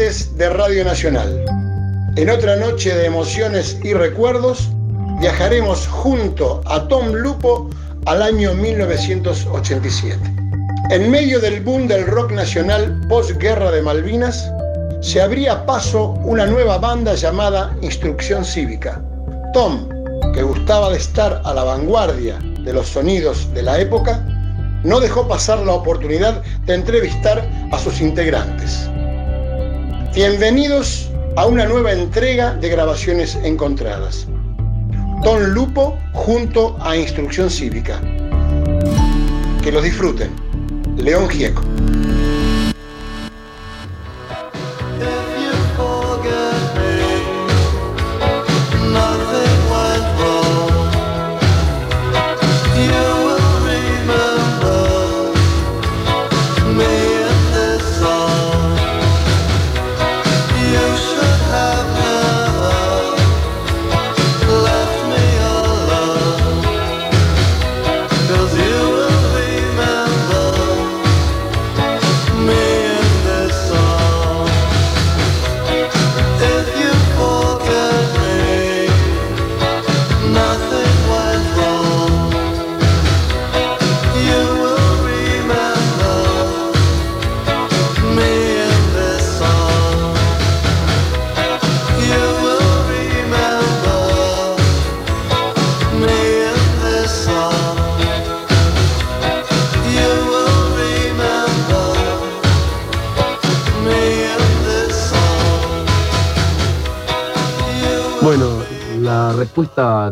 de 0.00 0.48
Radio 0.48 0.82
Nacional. 0.82 1.44
En 2.16 2.30
otra 2.30 2.56
noche 2.56 2.94
de 2.94 3.04
emociones 3.04 3.76
y 3.82 3.92
recuerdos, 3.92 4.70
viajaremos 5.20 5.86
junto 5.88 6.62
a 6.64 6.88
Tom 6.88 7.12
Lupo 7.12 7.68
al 8.06 8.22
año 8.22 8.54
1987. 8.54 10.18
En 10.88 11.10
medio 11.10 11.38
del 11.38 11.60
boom 11.60 11.86
del 11.86 12.06
rock 12.06 12.32
nacional 12.32 12.98
post-guerra 13.10 13.70
de 13.72 13.82
Malvinas, 13.82 14.50
se 15.02 15.20
abría 15.20 15.66
paso 15.66 16.12
una 16.24 16.46
nueva 16.46 16.78
banda 16.78 17.14
llamada 17.14 17.76
Instrucción 17.82 18.42
Cívica. 18.42 19.02
Tom, 19.52 19.86
que 20.32 20.42
gustaba 20.42 20.88
de 20.88 20.96
estar 20.96 21.42
a 21.44 21.52
la 21.52 21.64
vanguardia 21.64 22.38
de 22.64 22.72
los 22.72 22.88
sonidos 22.88 23.52
de 23.52 23.64
la 23.64 23.78
época, 23.78 24.26
no 24.82 24.98
dejó 24.98 25.28
pasar 25.28 25.58
la 25.58 25.74
oportunidad 25.74 26.42
de 26.64 26.74
entrevistar 26.74 27.46
a 27.70 27.78
sus 27.78 28.00
integrantes. 28.00 28.89
Bienvenidos 30.12 31.08
a 31.36 31.46
una 31.46 31.66
nueva 31.66 31.92
entrega 31.92 32.54
de 32.54 32.68
grabaciones 32.68 33.36
encontradas. 33.44 34.26
Don 35.22 35.54
Lupo 35.54 35.96
junto 36.12 36.76
a 36.80 36.96
Instrucción 36.96 37.48
Cívica. 37.48 38.00
Que 39.62 39.70
los 39.70 39.84
disfruten. 39.84 40.30
León 40.96 41.28
Gieco. 41.28 41.62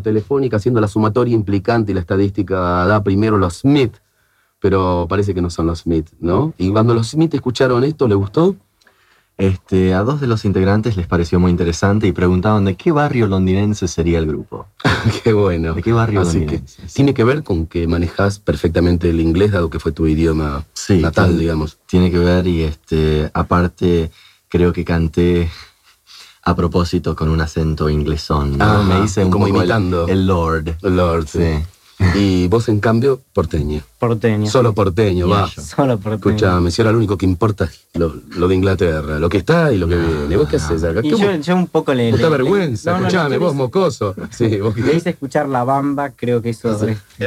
Telefónica 0.02 0.56
haciendo 0.56 0.80
la 0.80 0.88
sumatoria 0.88 1.34
implicante 1.34 1.92
y 1.92 1.94
la 1.94 2.00
estadística 2.00 2.56
da 2.86 3.02
primero 3.02 3.38
los 3.38 3.58
Smith, 3.58 3.94
pero 4.60 5.06
parece 5.08 5.34
que 5.34 5.42
no 5.42 5.50
son 5.50 5.66
los 5.66 5.80
Smith, 5.80 6.08
¿no? 6.20 6.54
Y 6.58 6.70
cuando 6.70 6.94
los 6.94 7.10
Smith 7.10 7.34
escucharon 7.34 7.84
esto, 7.84 8.08
¿le 8.08 8.14
gustó? 8.14 8.56
Este, 9.38 9.94
a 9.94 10.02
dos 10.02 10.20
de 10.20 10.26
los 10.26 10.44
integrantes 10.44 10.96
les 10.96 11.06
pareció 11.06 11.38
muy 11.38 11.52
interesante 11.52 12.08
y 12.08 12.12
preguntaban 12.12 12.64
de 12.64 12.74
qué 12.74 12.90
barrio 12.90 13.28
londinense 13.28 13.86
sería 13.86 14.18
el 14.18 14.26
grupo. 14.26 14.66
qué 15.22 15.32
bueno. 15.32 15.74
¿De 15.74 15.82
qué 15.82 15.92
barrio 15.92 16.22
Así 16.22 16.40
londinense? 16.40 16.82
Que 16.82 16.88
tiene 16.88 17.14
que 17.14 17.22
ver 17.22 17.44
con 17.44 17.66
que 17.66 17.86
manejas 17.86 18.40
perfectamente 18.40 19.10
el 19.10 19.20
inglés, 19.20 19.52
dado 19.52 19.70
que 19.70 19.78
fue 19.78 19.92
tu 19.92 20.08
idioma 20.08 20.64
natal, 21.00 21.38
digamos. 21.38 21.78
Tiene 21.86 22.10
que 22.10 22.18
ver 22.18 22.48
y 22.48 22.62
este, 22.62 23.30
aparte 23.32 24.10
creo 24.48 24.72
que 24.72 24.84
canté 24.84 25.48
a 26.48 26.56
propósito 26.56 27.14
con 27.14 27.28
un 27.28 27.42
acento 27.42 27.90
inglesón. 27.90 28.56
Ah, 28.58 28.82
me 28.82 29.04
hice 29.04 29.22
un 29.22 29.30
como 29.30 29.46
imitando. 29.46 30.08
El, 30.08 30.26
Lord. 30.26 30.76
El 30.82 30.96
Lord, 30.96 31.26
sí. 31.28 31.62
Y 32.14 32.46
vos, 32.46 32.68
en 32.68 32.78
cambio, 32.80 33.20
porteño. 33.34 33.82
Porteño. 33.98 34.48
Solo 34.48 34.72
porteño, 34.72 35.28
va. 35.28 35.48
Solo 35.48 35.98
porteño. 35.98 36.36
Escuchame, 36.36 36.70
si 36.70 36.80
ahora 36.80 36.92
lo 36.92 36.98
único 36.98 37.18
que 37.18 37.26
importa 37.26 37.64
es 37.64 37.86
lo, 37.94 38.48
de 38.48 38.54
Inglaterra, 38.54 39.18
lo 39.18 39.28
que 39.28 39.38
está 39.38 39.72
y 39.72 39.78
lo 39.78 39.88
que 39.88 39.96
viene. 39.96 40.36
¿Vos 40.36 40.48
qué 40.48 40.56
haces 40.56 40.84
acá? 40.84 41.00
Y 41.02 41.10
yo, 41.10 41.34
yo, 41.34 41.56
un 41.56 41.66
poco 41.66 41.92
le. 41.92 42.12
Puta 42.12 42.28
vergüenza, 42.28 42.96
escuchame, 42.96 43.36
vos, 43.36 43.54
mocoso. 43.54 44.14
Sí, 44.30 44.58
vos 44.60 44.76
Le 44.76 44.94
hice 44.94 45.10
escuchar 45.10 45.48
la 45.48 45.64
bamba, 45.64 46.10
creo 46.10 46.40
que 46.40 46.50
eso. 46.50 46.78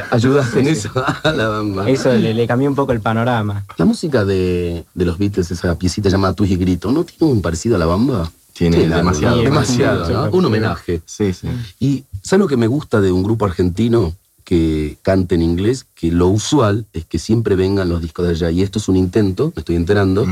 Ayudaste 0.09 0.61
en 0.61 0.67
eso 0.67 0.89
a 1.23 1.31
la 1.31 1.49
bamba. 1.49 1.89
Eso 1.89 2.11
le, 2.13 2.33
le, 2.33 2.47
cambió 2.47 2.69
un 2.69 2.75
poco 2.75 2.93
el 2.93 3.01
panorama. 3.01 3.65
La 3.77 3.85
música 3.85 4.25
de, 4.25 4.85
de 4.93 5.05
los 5.05 5.17
Beatles, 5.19 5.51
esa 5.51 5.77
piecita 5.77 6.09
llamada 6.09 6.33
Tuyo 6.33 6.55
y 6.55 6.57
Grito, 6.57 6.91
¿no 6.91 7.03
tiene 7.03 7.33
un 7.33 7.41
parecido 7.41 7.75
a 7.75 7.79
la 7.79 7.85
bamba? 7.85 8.31
Tiene 8.53 8.88
demasiado. 8.88 9.41
Demasiado, 9.41 10.09
¿no? 10.09 10.31
Un 10.31 10.45
homenaje. 10.45 11.01
Sí, 11.06 11.34
sí. 11.34 11.47
Y 11.79 12.03
¿sabes 12.22 12.41
lo 12.41 12.47
que 12.47 12.57
me 12.57 12.67
gusta 12.67 13.01
de 13.01 13.12
un 13.12 13.23
grupo 13.23 13.45
argentino 13.45 14.13
que 14.44 14.97
cante 15.01 15.35
en 15.35 15.41
inglés? 15.41 15.85
Que 15.95 16.12
lo 16.12 16.28
usual 16.28 16.85
es 16.94 17.06
que 17.06 17.19
siempre 17.19 17.56
vengan 17.56 17.89
los 17.89 18.01
discos 18.01 18.25
de 18.25 18.31
allá. 18.31 18.51
Y 18.51 18.62
esto 18.62 18.79
es 18.79 18.88
un 18.89 18.97
intento, 18.97 19.53
me 19.56 19.62
estoy 19.62 19.75
enterando, 19.75 20.28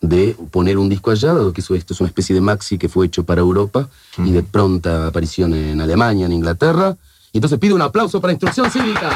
de 0.00 0.36
poner 0.50 0.78
un 0.78 0.88
disco 0.88 1.10
allá, 1.10 1.34
dado 1.34 1.52
que 1.52 1.60
esto 1.60 1.74
es 1.74 2.00
una 2.00 2.08
especie 2.08 2.34
de 2.34 2.40
maxi 2.40 2.78
que 2.78 2.88
fue 2.88 3.06
hecho 3.06 3.24
para 3.24 3.40
Europa 3.40 3.88
y 4.18 4.30
de 4.30 4.42
pronta 4.42 5.06
aparición 5.06 5.54
en 5.54 5.80
Alemania, 5.80 6.26
en 6.26 6.32
Inglaterra. 6.32 6.96
Y 7.32 7.38
entonces 7.38 7.58
pido 7.58 7.74
un 7.74 7.82
aplauso 7.82 8.20
para 8.20 8.32
Instrucción 8.32 8.70
Cívica. 8.70 9.10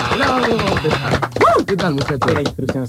¿Qué 1.66 1.76
tal, 1.76 1.94
muchachos? 1.94 2.32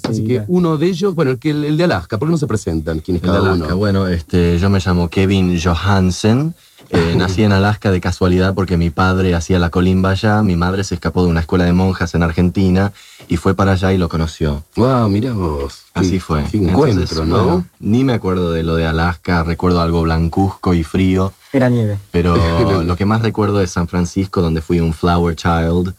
Así 0.03 0.25
que 0.25 0.43
uno 0.47 0.77
de 0.77 0.87
ellos, 0.87 1.15
bueno, 1.15 1.31
el, 1.31 1.39
que, 1.39 1.51
el, 1.51 1.77
de 1.77 1.83
Alaska, 1.83 2.17
¿por 2.17 2.27
qué 2.27 2.31
no 2.31 2.37
se 2.37 2.47
presentan? 2.47 2.99
¿Quién 2.99 3.17
es 3.17 3.23
cada 3.23 3.53
uno? 3.53 3.77
Bueno, 3.77 4.07
este, 4.07 4.59
yo 4.59 4.69
me 4.69 4.79
llamo 4.79 5.09
Kevin 5.09 5.59
Johansen. 5.59 6.53
Eh, 6.93 7.15
nací 7.17 7.43
en 7.43 7.51
Alaska 7.51 7.89
de 7.89 7.99
casualidad 7.99 8.53
porque 8.53 8.77
mi 8.77 8.91
padre 8.91 9.33
hacía 9.33 9.57
la 9.57 9.71
colimba 9.71 10.11
allá, 10.11 10.43
mi 10.43 10.55
madre 10.55 10.83
se 10.83 10.93
escapó 10.93 11.23
de 11.23 11.29
una 11.29 11.39
escuela 11.39 11.65
de 11.65 11.73
monjas 11.73 12.13
en 12.13 12.21
Argentina 12.21 12.93
y 13.27 13.37
fue 13.37 13.55
para 13.55 13.71
allá 13.71 13.91
y 13.93 13.97
lo 13.97 14.09
conoció. 14.09 14.63
Wow, 14.75 15.09
mira 15.09 15.33
vos. 15.33 15.83
Así 15.93 16.19
fue. 16.19 16.43
encuentro, 16.51 17.25
¿no? 17.25 17.65
ni 17.79 18.03
me 18.03 18.13
acuerdo 18.13 18.51
de 18.51 18.63
lo 18.63 18.75
de 18.75 18.87
Alaska, 18.87 19.43
recuerdo 19.43 19.79
algo 19.81 20.01
blancuzco 20.01 20.73
y 20.73 20.83
frío. 20.83 21.33
Era 21.51 21.69
nieve. 21.69 21.99
Pero 22.09 22.35
lo 22.83 22.95
que 22.95 23.05
más 23.05 23.21
recuerdo 23.21 23.61
es 23.61 23.69
San 23.69 23.87
Francisco, 23.87 24.41
donde 24.41 24.61
fui 24.61 24.79
un 24.79 24.91
flower 24.91 25.35
child 25.35 25.93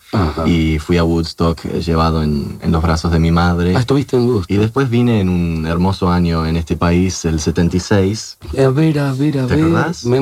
y 0.47 0.81
fui 0.81 0.99
a 0.99 1.05
Woodstock 1.05 1.65
eh, 1.67 1.81
llevado 1.81 2.25
en, 2.25 2.59
los 2.67 2.83
brazos 2.83 3.13
de 3.13 3.21
mi 3.21 3.31
madre. 3.31 3.77
Ah, 3.77 3.79
estuviste 3.79 4.17
en 4.17 4.27
Woodstock. 4.27 4.51
Y 4.51 4.57
después 4.57 4.91
vine 4.91 5.21
en 5.21 5.29
un 5.29 5.65
hermoso 5.65 6.11
año 6.11 6.45
en 6.45 6.57
este 6.57 6.77
país, 6.77 7.25
el 7.25 7.39
76. 7.39 8.39
A 8.59 8.69
ver, 8.71 8.99
a 8.99 9.13
ver, 9.13 9.39
a 9.39 9.47
ver. 9.47 9.93
¿Te 9.93 10.09
Me 10.09 10.21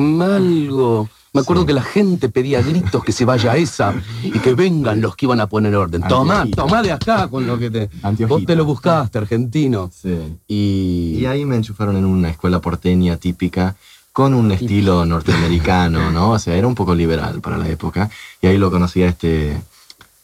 Me 1.35 1.41
acuerdo 1.41 1.65
que 1.65 1.73
la 1.73 1.81
gente 1.81 2.29
pedía 2.29 2.61
gritos 2.61 3.03
que 3.03 3.11
se 3.11 3.25
vaya 3.25 3.55
esa 3.55 3.95
y 4.21 4.37
que 4.37 4.53
vengan 4.53 5.01
los 5.01 5.15
que 5.15 5.25
iban 5.25 5.39
a 5.39 5.47
poner 5.47 5.75
orden. 5.75 6.03
Tomá, 6.03 6.45
tomá 6.55 6.83
de 6.83 6.91
acá 6.91 7.27
con 7.27 7.47
lo 7.47 7.57
que 7.57 7.71
te. 7.71 7.89
Vos 8.27 8.45
te 8.45 8.55
lo 8.55 8.65
buscaste, 8.65 9.17
argentino. 9.17 9.89
Sí. 9.91 10.37
Y... 10.47 11.17
y 11.21 11.25
ahí 11.25 11.43
me 11.45 11.55
enchufaron 11.55 11.97
en 11.97 12.05
una 12.05 12.29
escuela 12.29 12.61
porteña 12.61 13.17
típica 13.17 13.75
con 14.11 14.35
un 14.35 14.51
estilo 14.51 15.05
norteamericano, 15.05 16.11
¿no? 16.11 16.31
O 16.31 16.39
sea, 16.39 16.55
era 16.55 16.67
un 16.67 16.75
poco 16.75 16.93
liberal 16.93 17.41
para 17.41 17.57
la 17.57 17.67
época. 17.67 18.11
Y 18.39 18.45
ahí 18.45 18.59
lo 18.59 18.69
conocí 18.69 19.01
a 19.01 19.07
este 19.07 19.59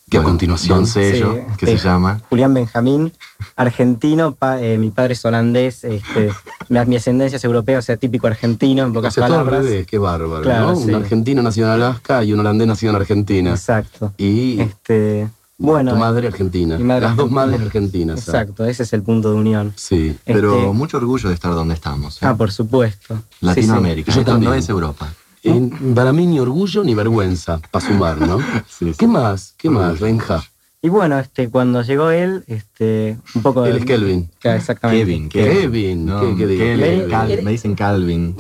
que 0.10 0.18
a 0.18 0.24
continuación 0.24 0.88
sello, 0.88 1.40
que 1.58 1.66
se 1.66 1.78
llama 1.78 2.22
Julián 2.30 2.54
Benjamín, 2.54 3.14
argentino, 3.56 4.36
eh, 4.60 4.78
mi 4.80 4.90
padre 4.90 5.14
es 5.14 5.24
holandés, 5.24 5.84
este, 5.84 6.32
mi, 6.70 6.96
ascendencia 6.96 7.38
es 7.38 7.44
europea, 7.44 7.80
o 7.80 7.82
sea, 7.82 7.98
típico 7.98 8.28
argentino, 8.28 8.84
en 8.84 8.94
pocas 8.94 9.16
palabras. 9.16 9.66
qué 9.88 9.98
bárbaro, 9.98 10.44
¿no? 10.44 10.78
Un 10.78 10.96
argentino 10.96 11.42
nacido 11.42 11.68
en 11.68 11.74
Alaska 11.74 12.24
y 12.24 12.34
un 12.34 12.40
holandés 12.40 12.68
nacido 12.68 12.92
en 12.92 12.96
Argentina. 12.96 13.52
Exacto. 13.52 14.14
Y 14.18 14.60
este, 14.60 15.30
bueno, 15.58 15.92
tu 15.92 15.98
madre 15.98 16.28
argentina. 16.28 16.78
Las 16.80 17.16
dos 17.16 17.30
madres 17.30 17.62
argentinas. 17.62 18.20
Exacto, 18.20 18.66
ese 18.66 18.84
es 18.84 18.94
el 18.94 19.04
punto 19.04 19.32
de 19.32 19.36
unión. 19.36 19.74
Sí. 19.76 20.18
Pero 20.26 20.58
este, 20.58 20.74
mucho 20.74 20.98
orgullo 20.98 21.30
de 21.30 21.36
estar 21.36 21.54
donde 21.54 21.74
estamos. 21.76 22.16
¿eh? 22.22 22.26
Ah, 22.26 22.36
por 22.36 22.52
supuesto. 22.52 23.22
Latinoamérica. 23.42 24.12
Yo 24.12 24.24
también. 24.24 24.52
No 24.52 24.58
es 24.58 24.70
Europa 24.70 25.14
para 25.96 26.14
mí 26.14 26.26
ni 26.26 26.40
orgullo 26.40 26.84
ni 26.84 26.96
vergüenza, 26.96 27.60
para 27.72 27.86
sumar, 27.86 28.20
¿no? 28.20 28.40
¿Qué 28.98 29.08
más? 29.08 29.54
¿Qué 29.58 29.70
más, 29.70 30.00
Benja? 30.00 30.44
Y 30.82 30.88
bueno, 30.88 31.20
este, 31.20 31.50
cuando 31.50 31.82
llegó 31.82 32.10
él, 32.10 32.46
este, 32.48 33.18
un 33.36 33.42
poco... 33.42 33.66
Él 33.66 33.78
es 33.78 33.86
Kelvin. 33.86 34.30
exactamente. 34.42 35.06
Kevin. 35.06 35.30
Kevin. 35.30 36.10
¿Qué, 36.38 37.42
me 37.44 37.52
dicen 37.52 37.76
Calvin. 37.76 38.36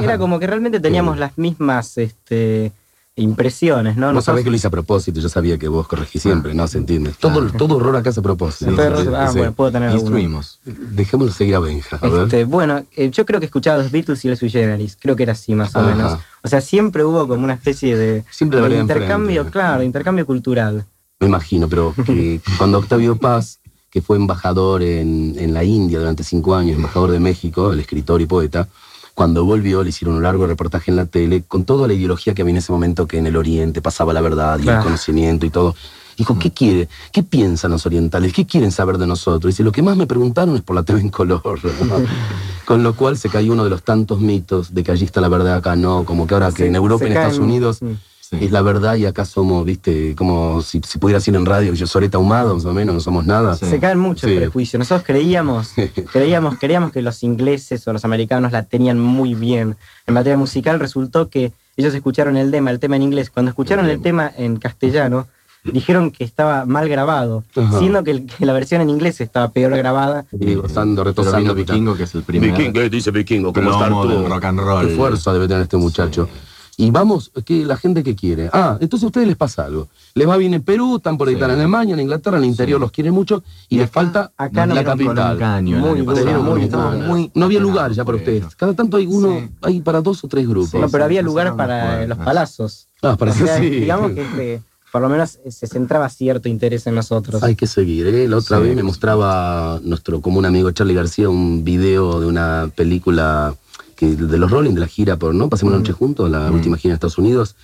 era 0.00 0.18
como 0.18 0.40
que 0.40 0.48
realmente 0.48 0.80
teníamos 0.80 1.18
las 1.18 1.38
mismas 1.38 1.98
este, 1.98 2.72
impresiones, 3.16 3.96
¿no? 3.96 4.06
No 4.06 4.12
Nosotros- 4.14 4.24
sabés 4.24 4.44
que 4.44 4.50
lo 4.50 4.56
hice 4.56 4.66
a 4.66 4.70
propósito, 4.70 5.20
yo 5.20 5.28
sabía 5.28 5.58
que 5.58 5.68
vos 5.68 5.86
corregís 5.86 6.22
siempre, 6.22 6.54
¿no? 6.54 6.66
¿Se 6.66 6.78
entiende? 6.78 7.12
Todo, 7.18 7.46
todo 7.52 7.76
horror 7.76 7.96
acá 7.96 8.08
es 8.10 8.16
a 8.18 8.22
propósito. 8.22 8.74
Ah, 9.14 9.28
Sí. 9.30 9.38
bueno, 9.38 9.52
puedo 9.52 9.70
tener. 9.70 9.92
Instruimos. 9.92 10.58
Dejémoslo 10.64 11.32
seguir 11.32 11.54
a 11.56 11.58
Benja, 11.60 11.98
a 12.00 12.08
ver. 12.08 12.22
Este, 12.24 12.44
bueno, 12.44 12.82
eh, 12.96 13.10
yo 13.10 13.26
creo 13.26 13.38
que 13.38 13.46
escuchaba 13.46 13.82
los 13.82 13.90
Beatles 13.92 14.24
y 14.24 14.28
los 14.28 14.38
Sui 14.38 14.48
Generis. 14.48 14.96
Creo 14.98 15.14
que 15.14 15.24
era 15.24 15.32
así, 15.32 15.54
más 15.54 15.74
o 15.76 15.80
Ajá. 15.80 15.94
menos. 15.94 16.18
O 16.42 16.48
sea, 16.48 16.60
siempre 16.62 17.04
hubo 17.04 17.28
como 17.28 17.44
una 17.44 17.54
especie 17.54 17.96
de, 17.96 18.24
Siempre 18.30 18.60
de 18.60 18.78
intercambio, 18.78 19.46
claro, 19.50 19.82
intercambio 19.82 20.24
cultural. 20.24 20.86
Me 21.20 21.26
imagino, 21.28 21.68
pero 21.68 21.94
que 22.06 22.40
cuando 22.58 22.78
Octavio 22.78 23.16
Paz, 23.16 23.60
que 23.90 24.00
fue 24.00 24.16
embajador 24.16 24.82
en, 24.82 25.34
en 25.38 25.52
la 25.52 25.62
India 25.64 25.98
durante 25.98 26.24
cinco 26.24 26.54
años, 26.56 26.76
embajador 26.76 27.10
de 27.10 27.20
México, 27.20 27.72
el 27.74 27.80
escritor 27.80 28.22
y 28.22 28.26
poeta, 28.26 28.68
cuando 29.14 29.44
volvió 29.44 29.82
le 29.82 29.90
hicieron 29.90 30.16
un 30.16 30.22
largo 30.22 30.46
reportaje 30.46 30.90
en 30.90 30.96
la 30.96 31.06
tele 31.06 31.42
con 31.46 31.64
toda 31.64 31.86
la 31.86 31.94
ideología 31.94 32.34
que 32.34 32.42
había 32.42 32.52
en 32.52 32.58
ese 32.58 32.72
momento 32.72 33.06
que 33.06 33.18
en 33.18 33.26
el 33.26 33.36
Oriente 33.36 33.82
pasaba 33.82 34.12
la 34.12 34.20
verdad 34.20 34.58
y 34.58 34.68
el 34.68 34.78
conocimiento 34.80 35.46
y 35.46 35.50
todo. 35.50 35.74
Dijo, 36.16 36.38
¿qué 36.38 36.50
quiere? 36.50 36.88
¿Qué 37.10 37.22
piensan 37.22 37.70
los 37.70 37.86
orientales? 37.86 38.32
¿Qué 38.32 38.46
quieren 38.46 38.70
saber 38.70 38.98
de 38.98 39.06
nosotros? 39.06 39.52
Dice, 39.52 39.62
lo 39.62 39.72
que 39.72 39.82
más 39.82 39.96
me 39.96 40.06
preguntaron 40.06 40.54
es 40.56 40.62
por 40.62 40.76
la 40.76 40.82
TV 40.82 41.00
en 41.00 41.08
color. 41.08 41.42
Con 42.66 42.82
lo 42.82 42.94
cual 42.94 43.16
se 43.16 43.28
cayó 43.28 43.52
uno 43.52 43.64
de 43.64 43.70
los 43.70 43.82
tantos 43.82 44.20
mitos 44.20 44.74
de 44.74 44.84
que 44.84 44.92
allí 44.92 45.04
está 45.04 45.20
la 45.20 45.28
verdad, 45.28 45.56
acá 45.56 45.74
no, 45.74 46.04
como 46.04 46.26
que 46.26 46.34
ahora 46.34 46.52
que 46.52 46.66
en 46.66 46.76
Europa 46.76 47.04
y 47.04 47.06
en 47.08 47.12
Estados 47.14 47.38
Unidos 47.38 47.80
mm. 47.80 47.92
Sí. 48.38 48.46
es 48.46 48.50
la 48.50 48.62
verdad 48.62 48.96
y 48.96 49.04
acá 49.06 49.24
somos, 49.24 49.64
viste, 49.64 50.14
como 50.16 50.62
si, 50.62 50.80
si 50.86 50.98
pudiera 50.98 51.18
decir 51.18 51.34
en 51.36 51.44
radio 51.46 51.74
yo 51.74 51.86
Soreta 51.86 52.16
ahumado, 52.16 52.54
más 52.54 52.64
o 52.64 52.72
menos, 52.72 52.94
no 52.94 53.00
somos 53.00 53.26
nada. 53.26 53.56
Sí. 53.56 53.66
Se 53.66 53.78
caen 53.78 53.98
mucho 53.98 54.26
Sí. 54.26 54.32
el 54.32 54.38
prejuicio. 54.40 54.78
Nosotros 54.78 55.04
creíamos, 55.06 55.72
creíamos, 56.12 56.56
creíamos 56.58 56.92
que 56.92 57.02
los 57.02 57.22
ingleses 57.22 57.86
o 57.86 57.92
los 57.92 58.04
americanos 58.04 58.50
la 58.52 58.62
tenían 58.62 58.98
muy 58.98 59.34
bien. 59.34 59.76
En 60.06 60.14
materia 60.14 60.36
musical 60.38 60.80
resultó 60.80 61.28
que 61.28 61.52
ellos 61.76 61.94
escucharon 61.94 62.36
el 62.36 62.50
tema, 62.50 62.70
el 62.70 62.78
tema 62.80 62.96
en 62.96 63.02
inglés. 63.02 63.30
Cuando 63.30 63.50
escucharon 63.50 63.86
el 63.86 64.00
tema 64.02 64.30
en 64.36 64.56
castellano, 64.56 65.26
dijeron 65.64 66.10
que 66.10 66.24
estaba 66.24 66.64
mal 66.66 66.88
grabado, 66.88 67.44
Ajá. 67.54 67.78
siendo 67.78 68.02
que, 68.02 68.10
el- 68.10 68.26
que 68.26 68.44
la 68.46 68.52
versión 68.52 68.80
en 68.80 68.90
inglés 68.90 69.20
estaba 69.20 69.50
peor 69.50 69.76
grabada. 69.76 70.24
Y 70.32 70.54
gozando, 70.56 71.02
Pero 71.04 71.10
retosando. 71.10 71.54
Vikingo, 71.54 71.94
que 71.94 72.02
es 72.02 72.14
el 72.16 72.24
primer 72.24 72.50
Vikingo, 72.50 72.80
eh, 72.80 72.90
dice 72.90 73.10
Vikingo, 73.12 73.52
del 73.52 73.64
rock 74.28 74.44
and 74.44 74.58
roll. 74.60 74.88
Qué 74.88 74.96
fuerza 74.96 75.32
debe 75.32 75.46
tener 75.46 75.62
este 75.62 75.76
muchacho. 75.76 76.28
Y 76.78 76.90
vamos, 76.90 77.30
que 77.44 77.66
la 77.66 77.76
gente 77.76 78.02
que 78.02 78.16
quiere. 78.16 78.48
Ah, 78.52 78.78
entonces 78.80 79.04
a 79.04 79.06
ustedes 79.08 79.28
les 79.28 79.36
pasa 79.36 79.66
algo. 79.66 79.88
Les 80.14 80.26
va 80.26 80.38
bien 80.38 80.54
en 80.54 80.62
Perú, 80.62 80.96
están 80.96 81.18
por 81.18 81.28
ahí, 81.28 81.34
Sí. 81.34 81.36
están 81.36 81.50
en 81.50 81.58
Alemania, 81.60 81.94
en 81.94 82.00
Inglaterra, 82.00 82.38
en 82.38 82.44
el 82.44 82.50
interior 82.50 82.80
los 82.80 82.90
quieren 82.90 83.12
mucho 83.12 83.42
y, 83.68 83.74
Y 83.74 83.78
les 83.78 83.88
acá- 83.88 83.92
falta 84.00 84.32
acá 84.38 84.66
no 84.66 84.74
la 84.74 84.82
capital. 84.82 85.38
caño 85.38 85.78
Muy 85.78 86.02
pasado, 86.02 86.42
muy 86.42 86.66
duro. 86.68 86.90
muy 86.92 87.30
No 87.34 87.44
había 87.44 87.60
lugar 87.60 87.92
ya 87.92 88.04
para 88.06 88.16
ustedes. 88.16 88.56
Cada 88.56 88.72
tanto 88.74 88.96
hay 88.96 89.06
uno, 89.06 89.38
Sí. 89.38 89.50
hay 89.60 89.80
para 89.82 90.00
dos 90.00 90.24
o 90.24 90.28
tres 90.28 90.48
grupos. 90.48 90.70
Sí, 90.70 90.78
no, 90.78 90.88
pero 90.88 91.02
sí, 91.02 91.06
había 91.06 91.20
sí, 91.20 91.24
lugar 91.26 91.56
para 91.56 92.06
los 92.06 92.18
palazos. 92.18 92.86
Ah, 93.02 93.16
para 93.18 93.32
O 93.32 93.34
sea, 93.34 93.58
sí. 93.58 93.68
Digamos 93.68 94.12
que 94.12 94.22
este, 94.22 94.62
por 94.90 95.02
lo 95.02 95.08
menos 95.10 95.38
eh, 95.44 95.52
se 95.52 95.66
centraba 95.66 96.08
cierto 96.08 96.48
interés 96.48 96.86
en 96.86 96.94
nosotros. 96.94 97.42
Hay 97.42 97.54
que 97.54 97.66
seguir, 97.66 98.06
¿eh? 98.06 98.26
La 98.28 98.38
otra 98.38 98.56
Sí. 98.58 98.62
vez 98.64 98.76
me 98.76 98.82
mostraba 98.82 99.78
nuestro 99.84 100.20
común 100.22 100.46
amigo 100.46 100.70
Charlie 100.70 100.94
García 100.94 101.28
un 101.28 101.64
video 101.64 102.18
de 102.20 102.26
una 102.26 102.70
película 102.74 103.54
que, 104.02 104.16
de 104.16 104.38
los 104.38 104.50
Rolling, 104.50 104.74
de 104.74 104.80
la 104.80 104.86
gira 104.88 105.16
por, 105.16 105.32
¿no? 105.34 105.48
Pasemos 105.48 105.72
la 105.72 105.78
noche 105.78 105.92
juntos, 105.92 106.28
la 106.30 106.50
Mm. 106.50 106.54
última 106.54 106.76
gira 106.76 106.92
en 106.92 106.94
Estados 106.94 107.18
Unidos. 107.18 107.54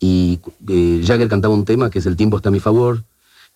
Y 0.00 0.40
eh, 0.68 1.02
Jagger 1.06 1.28
cantaba 1.28 1.54
un 1.54 1.64
tema 1.64 1.88
que 1.88 2.00
es 2.00 2.06
El 2.06 2.16
tiempo 2.16 2.36
está 2.36 2.48
a 2.48 2.52
mi 2.52 2.60
favor. 2.60 3.04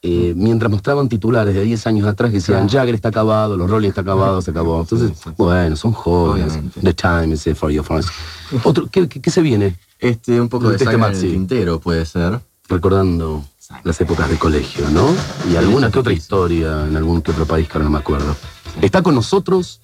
eh, 0.00 0.32
mientras 0.37 0.70
mostraban 0.70 1.08
titulares 1.08 1.52
de 1.56 1.62
10 1.62 1.85
años 1.88 2.06
atrás 2.06 2.31
que 2.31 2.37
decían 2.37 2.69
Jagger 2.69 2.94
está 2.94 3.08
acabado, 3.08 3.56
los 3.56 3.69
Rolling 3.69 3.88
está 3.88 4.02
acabado, 4.02 4.40
se 4.40 4.52
acabó. 4.52 4.81
Entonces, 4.82 5.11
bueno, 5.37 5.75
son 5.75 5.90
jóvenes. 5.90 6.52
Obviamente. 6.52 6.81
The 6.81 6.94
time 6.94 7.35
is 7.35 7.43
for 7.58 7.69
your 7.73 7.85
friends. 7.85 8.06
Otro, 8.62 8.87
¿qué, 8.93 9.08
qué, 9.08 9.20
qué 9.20 9.31
se 9.32 9.43
viene? 9.43 9.76
Este, 9.99 10.40
un 10.40 10.49
poco 10.49 10.69
de 10.69 10.76
Este 10.76 10.88
en 10.88 11.02
el 11.02 11.19
tintero 11.20 11.81
puede 11.81 12.06
ser. 12.06 12.38
Recordando 12.69 13.44
las 13.82 14.00
épocas 14.00 14.31
de 14.31 14.37
colegio, 14.38 14.88
¿no? 14.90 15.08
Y 15.50 15.56
alguna 15.56 15.90
que 15.90 15.99
otra 15.99 16.12
historia 16.12 16.87
en 16.87 16.96
algún 16.96 17.20
que 17.20 17.32
otro 17.32 17.44
país 17.46 17.67
que 17.67 17.73
ahora 17.75 17.87
no 17.87 17.90
me 17.90 17.99
acuerdo. 17.99 18.37
Está 18.81 19.02
con 19.02 19.17
nosotros 19.17 19.81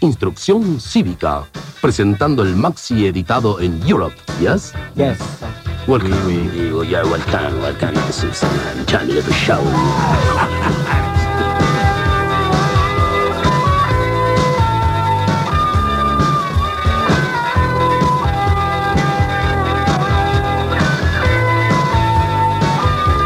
Instrucción 0.00 0.80
Cívica, 0.80 1.44
presentando 1.80 2.42
el 2.42 2.56
maxi 2.56 3.06
editado 3.06 3.60
en 3.60 3.80
Europe. 3.86 4.16
¿Yes? 4.40 4.72
Yes. 4.94 5.18
Welcome. 5.86 6.14
Oui, 6.26 6.48
Digo, 6.48 6.82
yeah, 6.84 7.04
welcome, 7.04 7.60
welcome 7.60 7.94
to 7.94 8.12
Susan 8.12 8.48
and 8.70 8.86
Johnny 8.88 9.18
at 9.18 9.24
the 9.24 9.32
show. 9.34 9.60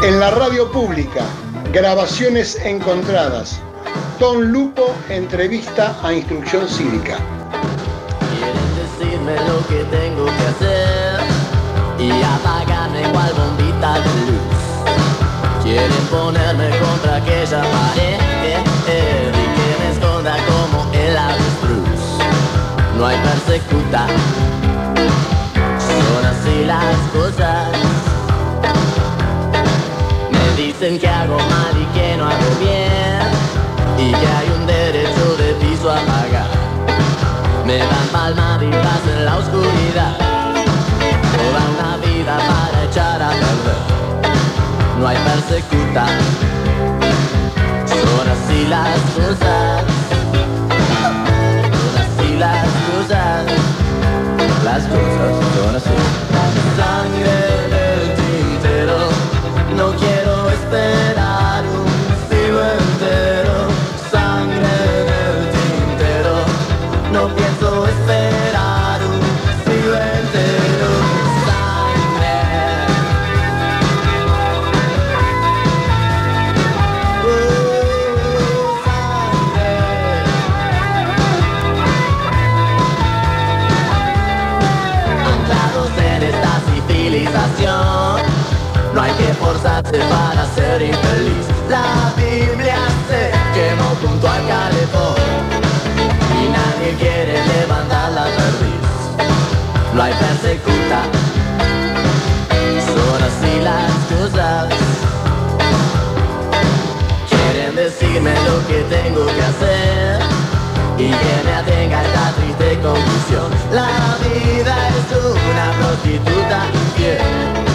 En 0.03 0.19
la 0.19 0.31
radio 0.31 0.71
pública, 0.71 1.23
grabaciones 1.71 2.55
encontradas. 2.65 3.61
Tom 4.19 4.41
Lupo 4.41 4.93
entrevista 5.07 5.95
a 6.03 6.11
Instrucción 6.11 6.67
Cívica. 6.67 7.17
Quieren 8.35 8.69
decirme 8.75 9.35
lo 9.47 9.65
que 9.65 9.85
tengo 9.85 10.25
que 10.25 10.45
hacer 10.45 11.21
y 11.97 12.11
apagarme 12.21 13.03
cual 13.13 13.31
bombita 13.33 13.93
de 13.93 14.09
luz. 14.27 15.63
Quieren 15.63 16.05
ponerme 16.11 16.69
contra 16.79 17.15
aquella 17.15 17.61
pared 17.61 18.19
y 18.45 19.45
que 19.55 19.69
me 19.79 19.91
esconda 19.93 20.35
como 20.47 20.91
el 20.93 21.17
avestruz. 21.17 22.01
No 22.97 23.05
hay 23.05 23.17
persecuta, 23.19 24.05
son 25.79 26.25
así 26.25 26.65
las 26.65 26.97
cosas. 27.13 27.69
Me 30.29 30.61
dicen 30.61 30.99
que 30.99 31.07
hago 31.07 31.37
mal 31.37 31.73
y 31.81 31.85
que 31.97 32.17
no 32.17 32.25
hago 32.25 32.55
bien 32.59 32.88
y 34.01 34.11
que 34.11 34.27
hay 34.27 34.49
un 34.57 34.65
derecho 34.65 35.35
de 35.37 35.53
piso 35.55 35.91
a 35.91 35.99
pagar. 36.11 36.47
Me 37.65 37.79
dan 37.79 38.07
palmaditas 38.11 39.01
en 39.13 39.25
la 39.25 39.37
oscuridad. 39.37 40.15
Toda 41.37 41.61
una 41.75 41.97
vida 42.05 42.37
para 42.37 42.83
echar 42.85 43.21
a 43.21 43.29
perder. 43.29 43.81
No 44.99 45.07
hay 45.07 45.17
persecuta. 45.17 46.05
Son 47.85 48.25
así 48.35 48.67
las 48.67 48.99
cosas. 49.17 49.83
Son 51.77 51.95
así 52.03 52.37
las 52.37 52.67
cosas. 52.89 53.45
Las 54.63 54.83
cosas 54.83 55.31
son 55.55 55.75
así 55.75 56.28
no 88.93 89.01
hay 89.01 89.11
que 89.13 89.33
forzarse 89.35 89.97
para 89.97 90.45
ser 90.55 90.81
infeliz. 90.81 91.45
La 91.69 92.13
Biblia 92.15 92.77
se 93.07 93.31
quemó 93.53 93.89
junto 94.01 94.27
al 94.27 94.47
calefón 94.47 95.15
y 96.41 96.49
nadie 96.49 96.95
quiere 96.97 97.45
levantar 97.47 98.11
la 98.11 98.23
perdiz. 98.23 98.79
No 99.93 100.01
hay 100.01 100.13
persecuta, 100.13 101.01
son 102.95 103.23
así 103.29 103.59
las 103.61 103.91
cosas. 104.13 104.69
Quieren 107.29 107.75
decirme 107.75 108.33
lo 108.47 108.67
que 108.67 108.83
tengo 108.95 109.25
que 109.25 109.41
hacer 109.41 110.19
y 110.97 111.09
que 111.09 111.43
me 111.45 111.53
atenga 111.55 112.03
esta 112.03 112.31
triste 112.33 112.79
conclusión. 112.81 113.51
La 113.71 114.17
vida 114.23 114.75
es 114.89 115.17
una 115.51 115.71
prostituta 115.79 116.65
infiel 116.73 117.68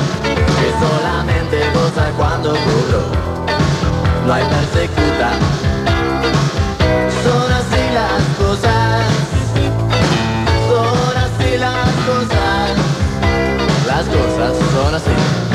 solamente 0.81 1.57
goza 1.75 2.11
cuando 2.17 2.51
cobró. 2.51 3.03
No 4.27 4.33
hay 4.33 4.45
persecuta. 4.45 5.31
Son 7.25 7.53
así 7.53 7.83
las 7.93 8.23
cosas, 8.39 9.05
son 10.69 11.17
así 11.17 11.59
las 11.59 11.91
cosas, 12.09 12.71
las 13.87 14.05
cosas 14.07 14.53
son 14.75 14.95
así. 14.95 15.54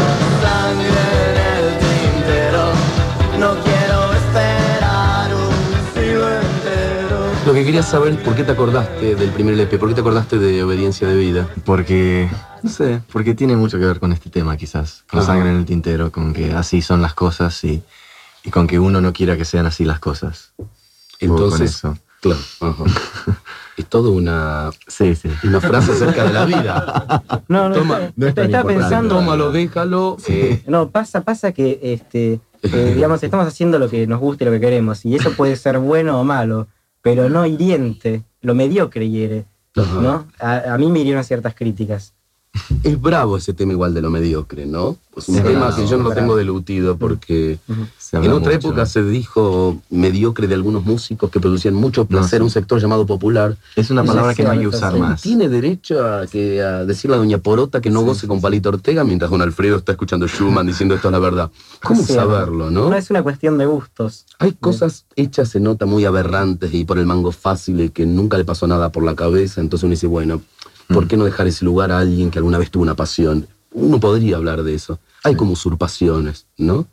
Que 7.60 7.66
quería 7.66 7.84
saber, 7.84 8.16
¿por 8.24 8.36
qué 8.36 8.44
te 8.46 8.52
acordaste 8.54 9.16
del 9.16 9.30
primer 9.32 9.54
LP? 9.54 9.78
¿Por 9.78 9.90
qué 9.90 9.96
te 9.96 10.02
acordaste 10.02 10.40
de 10.40 10.64
Obediencia 10.64 11.08
de 11.10 11.16
Vida? 11.18 11.48
Porque 11.66 12.30
No 12.64 12.70
sé, 12.70 13.02
porque 13.12 13.34
tiene 13.34 13.56
mucho 13.58 13.78
que 13.78 13.86
ver 13.86 14.00
con 14.00 14.14
este 14.14 14.30
tema 14.30 14.56
quizás, 14.56 15.04
con 15.10 15.20
Ajá. 15.20 15.34
sangre 15.34 15.50
en 15.50 15.58
el 15.58 15.66
tintero, 15.66 16.10
con 16.12 16.34
que 16.34 16.54
así 16.54 16.82
son 16.82 17.02
las 17.02 17.14
cosas 17.14 17.62
y, 17.66 17.84
y 18.46 18.50
con 18.50 18.66
que 18.66 18.80
uno 18.80 19.02
no 19.02 19.12
quiera 19.12 19.36
que 19.36 19.44
sean 19.44 19.66
así 19.66 19.84
las 19.84 20.00
cosas. 20.00 20.54
Entonces, 21.20 21.82
con 21.82 21.92
eso. 21.94 21.98
claro, 22.22 22.86
es 23.78 23.86
todo 23.88 24.12
una, 24.12 24.70
Sí, 24.88 25.16
sí. 25.16 25.30
una 25.44 25.60
frase 25.60 25.92
acerca 25.92 26.24
de 26.24 26.34
la 26.34 26.46
vida. 26.46 27.24
No, 27.50 27.68
no, 27.68 27.76
Toma, 27.76 27.96
está- 28.00 28.14
no 28.16 28.26
es 28.28 28.36
importante. 28.38 28.74
pensando. 28.74 29.16
Tómalo, 29.16 29.52
déjalo. 29.52 30.18
eh, 30.28 30.64
No, 30.68 30.90
pasa, 30.92 31.22
pasa 31.22 31.52
que 31.52 31.80
este, 31.82 32.40
eh, 32.64 32.94
digamos, 32.96 33.22
estamos 33.24 33.48
haciendo 33.48 33.80
lo 33.80 33.90
que 33.90 34.08
nos 34.08 34.20
gusta 34.20 34.44
y 34.44 34.46
lo 34.46 34.52
que 34.54 34.60
queremos, 34.62 35.04
y 35.04 35.16
eso 35.16 35.32
puede 35.34 35.56
ser 35.58 35.80
bueno 35.80 36.20
o 36.20 36.24
malo, 36.24 36.68
pero 37.02 37.30
no 37.30 37.46
hiriente, 37.46 38.24
lo 38.42 38.56
mediocre 38.56 39.10
hiere. 39.10 39.46
¿no? 39.76 40.28
A, 40.40 40.74
a 40.74 40.78
mí 40.78 40.88
me 40.92 41.00
hirieron 41.00 41.24
ciertas 41.24 41.56
críticas. 41.56 42.14
Es 42.84 43.02
bravo 43.02 43.38
ese 43.38 43.54
tema 43.54 43.74
igual 43.74 43.94
de 43.94 44.02
lo 44.02 44.10
mediocre, 44.10 44.66
¿no? 44.66 44.98
Es 45.16 45.28
un 45.30 45.36
Sí, 45.36 45.42
tema 45.42 45.68
bravo, 45.68 45.76
que 45.76 45.88
yo 45.88 45.98
no 45.98 46.04
lo 46.06 46.16
tengo 46.16 46.36
delutido 46.36 46.98
porque 46.98 47.60
en 47.68 48.32
otra 48.32 48.52
mucho. 48.54 48.68
época 48.70 48.86
se 48.86 49.04
dijo 49.04 49.82
mediocre 49.90 50.48
de 50.48 50.56
algunos 50.56 50.86
músicos 50.86 51.30
que 51.30 51.40
producían 51.40 51.74
mucho 51.74 52.06
placer, 52.06 52.40
sí. 52.40 52.44
un 52.44 52.50
sector 52.50 52.80
llamado 52.80 53.06
popular. 53.06 53.58
Es 53.76 53.90
una 53.92 54.04
palabra 54.04 54.34
que 54.34 54.44
no 54.44 54.52
hay 54.52 54.60
que 54.60 54.68
usar 54.68 54.98
más. 54.98 55.22
Tiene 55.22 55.50
derecho 55.50 56.06
a, 56.06 56.26
que, 56.28 56.62
a 56.62 56.86
decirle 56.86 57.16
a 57.18 57.20
Doña 57.20 57.38
Porota 57.40 57.82
que 57.82 57.90
no 57.90 58.00
Sí, 58.02 58.06
goce 58.06 58.22
sí, 58.22 58.28
con. 58.28 58.40
Palito 58.42 58.70
Ortega 58.70 59.04
mientras 59.04 59.30
Don 59.30 59.42
Alfredo 59.42 59.78
está 59.78 59.92
escuchando 59.92 60.28
Schumann 60.28 60.66
diciendo 60.68 60.96
esto 60.96 61.10
es 61.10 61.12
la 61.12 61.20
verdad. 61.20 61.52
¿Cómo 61.84 62.02
Sí, 62.04 62.14
saberlo, 62.14 62.72
no? 62.72 62.90
No 62.90 62.96
es 62.96 63.10
una 63.10 63.22
cuestión 63.24 63.58
de 63.58 63.66
gustos. 63.66 64.26
Hay 64.40 64.54
cosas 64.54 65.06
hechas 65.18 65.50
se 65.50 65.60
nota 65.60 65.86
muy 65.86 66.06
aberrantes 66.06 66.74
y 66.74 66.86
por 66.86 66.98
el 66.98 67.06
mango 67.06 67.32
fácil 67.32 67.82
y 67.82 67.90
que 67.90 68.06
nunca 68.06 68.38
le 68.38 68.46
pasó 68.46 68.66
nada 68.68 68.92
por 68.92 69.04
la 69.04 69.16
cabeza. 69.16 69.60
Entonces 69.60 69.84
uno 69.84 69.92
dice, 69.92 70.08
bueno, 70.08 70.42
¿por 70.90 71.08
qué 71.08 71.16
no 71.18 71.26
dejar 71.26 71.48
ese 71.48 71.64
lugar 71.66 71.92
a 71.92 72.00
alguien 72.00 72.30
que 72.32 72.40
alguna 72.40 72.58
vez 72.58 72.70
tuvo 72.72 72.84
una 72.84 72.96
pasión? 72.96 73.48
Uno 73.72 74.00
podría 74.00 74.36
hablar 74.38 74.64
de 74.64 74.74
eso. 74.74 75.00
Hay 75.24 75.36
como 75.36 75.54
usurpaciones, 75.54 76.46
¿no? 76.58 76.88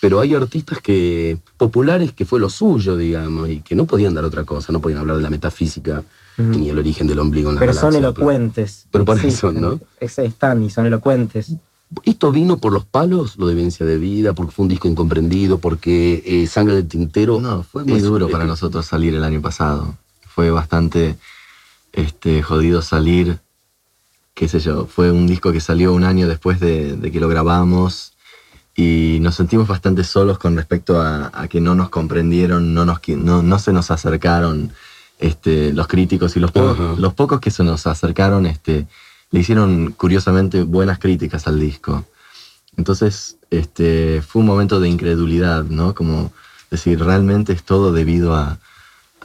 Pero 0.00 0.20
hay 0.20 0.34
artistas 0.34 0.80
que 0.80 1.38
populares 1.56 2.12
que 2.12 2.24
fue 2.24 2.40
lo 2.40 2.50
suyo, 2.50 2.96
digamos, 2.96 3.48
y 3.48 3.60
que 3.60 3.74
no 3.74 3.84
podían 3.86 4.14
dar 4.14 4.24
otra 4.24 4.44
cosa, 4.44 4.72
no 4.72 4.80
podían 4.80 5.00
hablar 5.00 5.16
de 5.16 5.22
la 5.22 5.30
metafísica 5.30 6.02
ni 6.36 6.68
el 6.68 6.78
origen 6.78 7.06
del 7.06 7.20
ombligo 7.20 7.48
en 7.50 7.54
la 7.56 7.60
Pero 7.60 7.72
son 7.74 7.94
elocuentes. 7.94 8.86
Pero 8.90 9.04
por 9.04 9.18
eso, 9.24 9.52
¿no? 9.52 9.78
Están 10.00 10.62
y 10.64 10.70
son 10.70 10.86
elocuentes. 10.86 11.52
¿Esto 12.02 12.32
vino 12.32 12.58
por 12.58 12.72
los 12.72 12.84
palos, 12.84 13.36
lo 13.36 13.46
de 13.46 13.54
Vivencia 13.54 13.86
de 13.86 13.98
Vida, 13.98 14.32
porque 14.32 14.50
fue 14.52 14.64
un 14.64 14.68
disco 14.68 14.88
incomprendido, 14.88 15.58
porque 15.58 16.22
eh, 16.26 16.46
Sangre 16.48 16.74
del 16.74 16.88
Tintero? 16.88 17.40
No, 17.40 17.62
fue 17.62 17.84
muy 17.84 17.98
es- 17.98 18.02
duro 18.02 18.28
para 18.28 18.44
nosotros 18.46 18.84
salir 18.84 19.14
el 19.14 19.22
año 19.22 19.40
pasado. 19.40 19.94
Fue 20.26 20.50
bastante 20.50 21.16
este, 21.94 22.42
jodido 22.42 22.82
salir, 22.82 23.38
qué 24.34 24.48
sé 24.48 24.58
yo, 24.58 24.86
fue 24.86 25.10
un 25.10 25.26
disco 25.26 25.52
que 25.52 25.60
salió 25.60 25.92
un 25.94 26.04
año 26.04 26.28
después 26.28 26.58
de, 26.60 26.96
de 26.96 27.10
que 27.12 27.20
lo 27.20 27.28
grabamos 27.28 28.12
y 28.76 29.18
nos 29.20 29.36
sentimos 29.36 29.68
bastante 29.68 30.02
solos 30.02 30.38
con 30.38 30.56
respecto 30.56 31.00
a, 31.00 31.30
a 31.32 31.46
que 31.46 31.60
no 31.60 31.76
nos 31.76 31.88
comprendieron, 31.90 32.74
no, 32.74 32.84
nos, 32.84 32.98
no, 33.08 33.42
no 33.42 33.58
se 33.60 33.72
nos 33.72 33.92
acercaron 33.92 34.72
este, 35.20 35.72
los 35.72 35.86
críticos 35.86 36.36
y 36.36 36.40
los, 36.40 36.50
po- 36.50 36.74
los 36.98 37.14
pocos 37.14 37.38
que 37.40 37.52
se 37.52 37.62
nos 37.62 37.86
acercaron 37.86 38.46
este, 38.46 38.88
le 39.30 39.40
hicieron 39.40 39.92
curiosamente 39.92 40.64
buenas 40.64 40.98
críticas 40.98 41.46
al 41.46 41.60
disco. 41.60 42.04
Entonces, 42.76 43.36
este, 43.50 44.20
fue 44.20 44.40
un 44.40 44.46
momento 44.46 44.80
de 44.80 44.88
incredulidad, 44.88 45.62
¿no? 45.62 45.94
Como 45.94 46.32
decir, 46.72 46.98
realmente 46.98 47.52
es 47.52 47.62
todo 47.62 47.92
debido 47.92 48.34
a, 48.34 48.58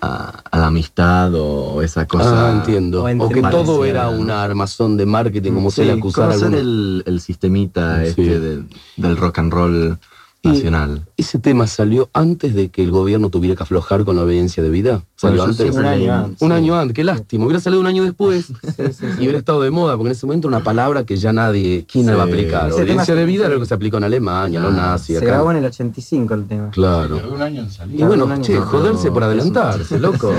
a- 0.01 0.41
a 0.51 0.57
la 0.57 0.67
amistad 0.67 1.33
o 1.35 1.81
esa 1.81 2.07
cosa. 2.07 2.49
Ah, 2.49 2.51
entiendo. 2.55 3.03
o 3.03 3.25
O, 3.25 3.29
que 3.29 3.41
todo 3.41 3.85
era 3.85 4.05
¿no? 4.11 4.19
una 4.19 4.43
armazón 4.43 4.97
de 4.97 5.05
marketing, 5.05 5.51
como 5.53 5.71
se 5.71 5.81
Sí, 5.83 5.87
le 5.87 5.93
acusara 5.97 6.27
a 6.33 6.37
conocer 6.37 6.59
algunos. 6.59 6.61
el, 6.61 7.03
el 7.05 7.21
sistemita 7.21 7.99
Sí. 8.03 8.09
este 8.09 8.39
de- 8.39 8.63
del 8.97 9.17
rock 9.17 9.39
and 9.39 9.51
roll 9.53 9.97
Y- 10.41 10.47
nacional. 10.49 11.05
¿Ese 11.17 11.37
tema 11.37 11.67
salió 11.67 12.09
antes 12.13 12.55
de 12.55 12.69
que 12.69 12.81
el 12.81 12.91
gobierno 12.91 13.29
tuviera 13.29 13.57
que 13.57 13.63
aflojar 13.63 14.05
con 14.05 14.15
la 14.15 14.21
obediencia 14.23 14.63
de 14.63 14.69
vida? 14.69 15.03
¿Salió 15.17 15.39
Bueno, 15.43 15.51
antes? 15.51 15.75
Un 15.75 15.85
año 15.85 16.13
antes. 16.13 16.41
Un 16.41 16.47
sí. 16.49 16.53
año 16.53 16.75
antes, 16.79 16.95
qué 16.95 17.03
lástima. 17.03 17.43
Hubiera 17.45 17.59
salido 17.59 17.81
un 17.81 17.87
año 17.87 18.03
después 18.05 18.47
y 19.19 19.21
hubiera 19.23 19.37
estado 19.39 19.61
de 19.61 19.69
moda, 19.69 19.97
porque 19.97 20.07
en 20.09 20.11
ese 20.15 20.25
momento 20.25 20.47
era 20.47 20.55
una 20.57 20.63
palabra 20.63 21.03
que 21.05 21.17
ya 21.17 21.33
nadie, 21.33 21.85
¿quién 21.91 22.05
la 22.05 22.15
va 22.15 22.23
a 22.23 22.27
Sí. 22.27 22.31
aplicar? 22.31 22.69
Ese 22.69 22.77
Obediencia 22.77 23.15
de 23.15 23.25
vida 23.25 23.45
era 23.47 23.55
lo 23.55 23.59
que 23.59 23.65
se 23.65 23.73
aplicó 23.73 23.97
en 23.97 24.05
Alemania, 24.05 24.61
los 24.61 24.73
Ah, 24.73 24.77
nazis. 24.77 25.17
Se 25.17 25.23
acá. 25.23 25.33
grabó 25.33 25.51
en 25.51 25.57
el 25.57 25.65
85 25.65 26.33
el 26.35 26.47
tema. 26.47 26.69
Claro. 26.71 27.19
Un 27.33 27.41
año 27.41 27.61
en. 27.81 27.99
Y 27.99 28.03
bueno, 28.03 28.41
che, 28.41 28.57
joderse 28.59 29.11
por 29.11 29.21
No, 29.23 29.25
adelantarse, 29.27 29.99
loco. 29.99 30.31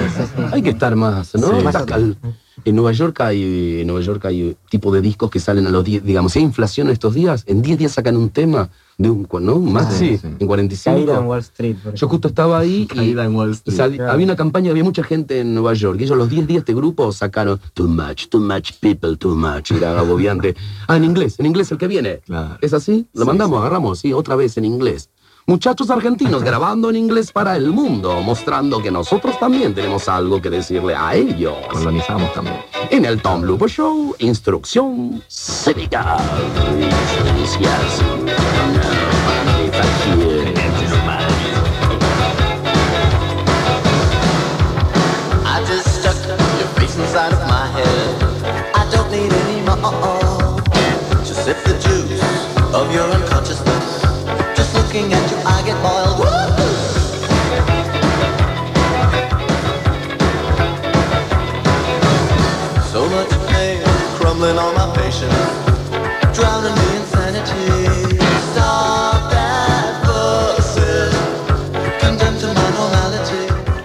Hay 0.51 0.63
que 0.63 0.71
estar 0.71 0.97
más, 0.97 1.35
¿no? 1.35 1.59
Sí. 1.59 1.63
Más 1.65 1.77
cal- 1.85 2.17
En 2.65 2.77
Nueva 2.77 2.93
York 2.93 3.19
hay 3.23 3.81
en 3.81 3.87
Nueva 3.87 4.03
York 4.03 4.23
hay 4.27 4.55
tipo 4.71 4.93
de 4.93 5.01
discos 5.01 5.31
que 5.31 5.41
salen 5.41 5.67
a 5.67 5.71
los 5.71 5.83
10, 5.83 6.05
digamos, 6.05 6.33
si 6.33 6.41
hay 6.41 6.45
inflación 6.45 6.91
estos 6.91 7.15
días, 7.15 7.43
en 7.47 7.63
10 7.63 7.79
días 7.79 7.93
sacan 7.93 8.19
un 8.19 8.29
tema 8.29 8.69
de 9.01 9.09
un, 9.09 9.27
¿no? 9.41 9.59
Más, 9.59 9.95
Sí, 9.95 10.09
sí, 10.11 10.19
sí. 10.19 10.27
en 10.27 10.33
Caída 10.33 10.41
en 10.41 10.47
45. 10.47 11.21
Wall 11.23 11.39
Street. 11.41 11.77
por 11.83 11.95
Yo 11.95 12.09
justo 12.09 12.29
estaba 12.29 12.59
ahí 12.59 12.87
y 12.95 13.11
en 13.27 13.35
Wall 13.35 13.53
Street. 13.53 13.77
sal- 13.77 13.95
claro. 13.97 14.13
había 14.13 14.27
una 14.27 14.37
campaña, 14.37 14.71
había 14.71 14.85
mucha 14.85 15.03
gente 15.03 15.41
en 15.41 15.55
Nueva 15.55 15.73
York. 15.73 15.99
Y 16.01 16.05
ellos 16.05 16.19
los 16.19 16.29
10 16.29 16.47
días 16.47 16.59
este 16.61 16.75
grupo 16.75 17.11
sacaron 17.11 17.59
Too 17.73 17.89
much, 17.89 18.27
too 18.29 18.41
much 18.41 18.73
people, 18.81 19.17
too 19.17 19.35
much. 19.35 19.71
Era 19.73 19.99
agobiante. 19.99 20.55
Ah, 20.87 20.99
en 20.99 21.05
inglés, 21.05 21.41
en 21.41 21.47
inglés 21.47 21.73
el 21.73 21.79
que 21.79 21.87
viene. 21.89 22.21
Claro. 22.27 22.59
¿Es 22.61 22.75
así? 22.75 23.07
Lo 23.15 23.23
Sí, 23.23 23.27
mandamos, 23.29 23.57
sí. 23.59 23.61
agarramos, 23.61 23.99
sí, 24.01 24.13
otra 24.13 24.37
vez 24.37 24.59
en 24.59 24.67
inglés. 24.67 25.09
Muchachos 25.47 25.91
argentinos 25.91 26.45
grabando 26.45 26.91
en 26.91 26.97
inglés 26.97 27.33
para 27.33 27.57
el 27.57 27.71
mundo, 27.71 28.21
mostrando 28.23 28.81
que 28.83 28.91
nosotros 28.91 29.39
también 29.39 29.75
tenemos 29.75 30.09
algo 30.09 30.41
que 30.41 30.51
decirle 30.51 30.95
a 30.95 31.15
ellos. 31.15 31.55
Colonizamos 31.71 32.33
también. 32.33 32.57
En 32.91 33.05
el 33.05 33.21
Tom 33.21 33.43
Lupo 33.43 33.67
Show, 33.67 34.15
instrucción 34.19 35.23
cívica. 35.29 36.19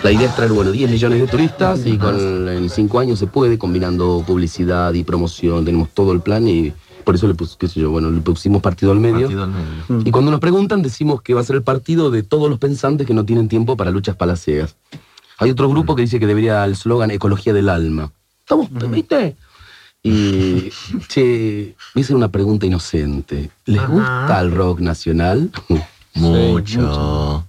La 0.06 0.12
idea 0.12 0.28
es 0.28 0.36
traer, 0.36 0.52
bueno, 0.52 0.72
10 0.72 0.92
millones 0.92 1.20
de 1.20 1.26
turistas 1.26 1.84
y 1.84 1.98
con, 1.98 2.48
en 2.48 2.70
5 2.70 3.00
años 3.00 3.18
se 3.18 3.26
puede, 3.26 3.58
combinando 3.58 4.24
publicidad 4.24 4.94
y 4.94 5.04
promoción, 5.04 5.66
tenemos 5.66 5.90
todo 5.96 6.12
el 6.12 6.22
plan 6.22 6.48
y 6.48 6.72
por 7.04 7.16
eso 7.16 7.28
le 7.28 7.34
pusimos, 7.34 7.58
qué 7.58 7.68
sé 7.68 7.80
yo, 7.80 7.90
bueno, 7.90 8.12
le 8.12 8.22
pusimos 8.22 8.62
partido 8.62 8.92
al 8.92 9.00
medio. 9.00 9.22
Partido 9.22 9.44
al 9.46 9.50
medio. 9.50 10.04
Y 10.06 10.12
cuando 10.12 10.30
nos 10.30 10.40
preguntan 10.40 10.84
decimos 10.84 11.24
que 11.24 11.34
va 11.34 11.42
a 11.42 11.44
ser 11.44 11.56
el 11.56 11.64
partido 11.64 12.12
de 12.12 12.22
todos 12.22 12.52
los 12.52 12.60
pensantes 12.60 13.08
que 13.08 13.16
no 13.16 13.26
tienen 13.26 13.48
tiempo 13.48 13.76
para 13.76 13.90
luchas 13.90 14.16
palaciegas. 14.16 14.76
Hay 15.40 15.50
otro 15.50 15.68
grupo 15.70 15.96
que 15.96 16.04
dice 16.04 16.20
que 16.20 16.28
debería 16.28 16.64
el 16.66 16.76
slogan 16.76 17.10
ecología 17.10 17.54
del 17.54 17.68
alma. 17.68 18.12
Estamos, 18.42 18.70
¿viste? 18.92 19.36
Y, 20.04 20.70
che, 21.08 21.76
voy 21.96 22.02
a 22.02 22.06
hacer 22.06 22.16
una 22.16 22.30
pregunta 22.30 22.68
inocente. 22.68 23.50
¿Les 23.66 23.88
gusta 23.88 24.40
el 24.40 24.52
rock 24.52 24.82
nacional? 24.82 25.50
Mucho. 26.14 27.44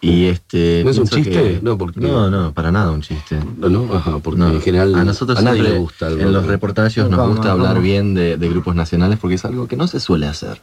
Y 0.00 0.26
este. 0.26 0.82
¿No 0.84 0.90
es 0.90 0.98
un 0.98 1.08
chiste? 1.08 1.30
que- 1.30 1.58
No, 1.60 1.76
porque- 1.76 2.00
no, 2.00 2.30
no, 2.30 2.52
para 2.52 2.70
nada 2.70 2.92
un 2.92 3.00
chiste. 3.02 3.38
¿No? 3.56 3.88
Ajá, 3.94 4.18
porque 4.20 4.38
No, 4.38 4.48
en 4.50 4.60
general 4.60 4.94
a 4.94 5.04
nosotros 5.04 5.42
nadie 5.42 5.56
siempre 5.60 5.72
le 5.74 5.78
gusta 5.80 6.06
el 6.08 6.20
en 6.20 6.32
los 6.32 6.46
reportajes 6.46 7.08
nos 7.08 7.28
gusta 7.30 7.50
hablar 7.52 7.80
bien 7.80 8.14
de, 8.14 8.36
de 8.36 8.48
grupos 8.48 8.76
nacionales 8.76 9.18
porque 9.20 9.34
es 9.34 9.44
algo 9.44 9.66
que 9.66 9.76
no 9.76 9.88
se 9.88 9.98
suele 9.98 10.26
hacer. 10.26 10.60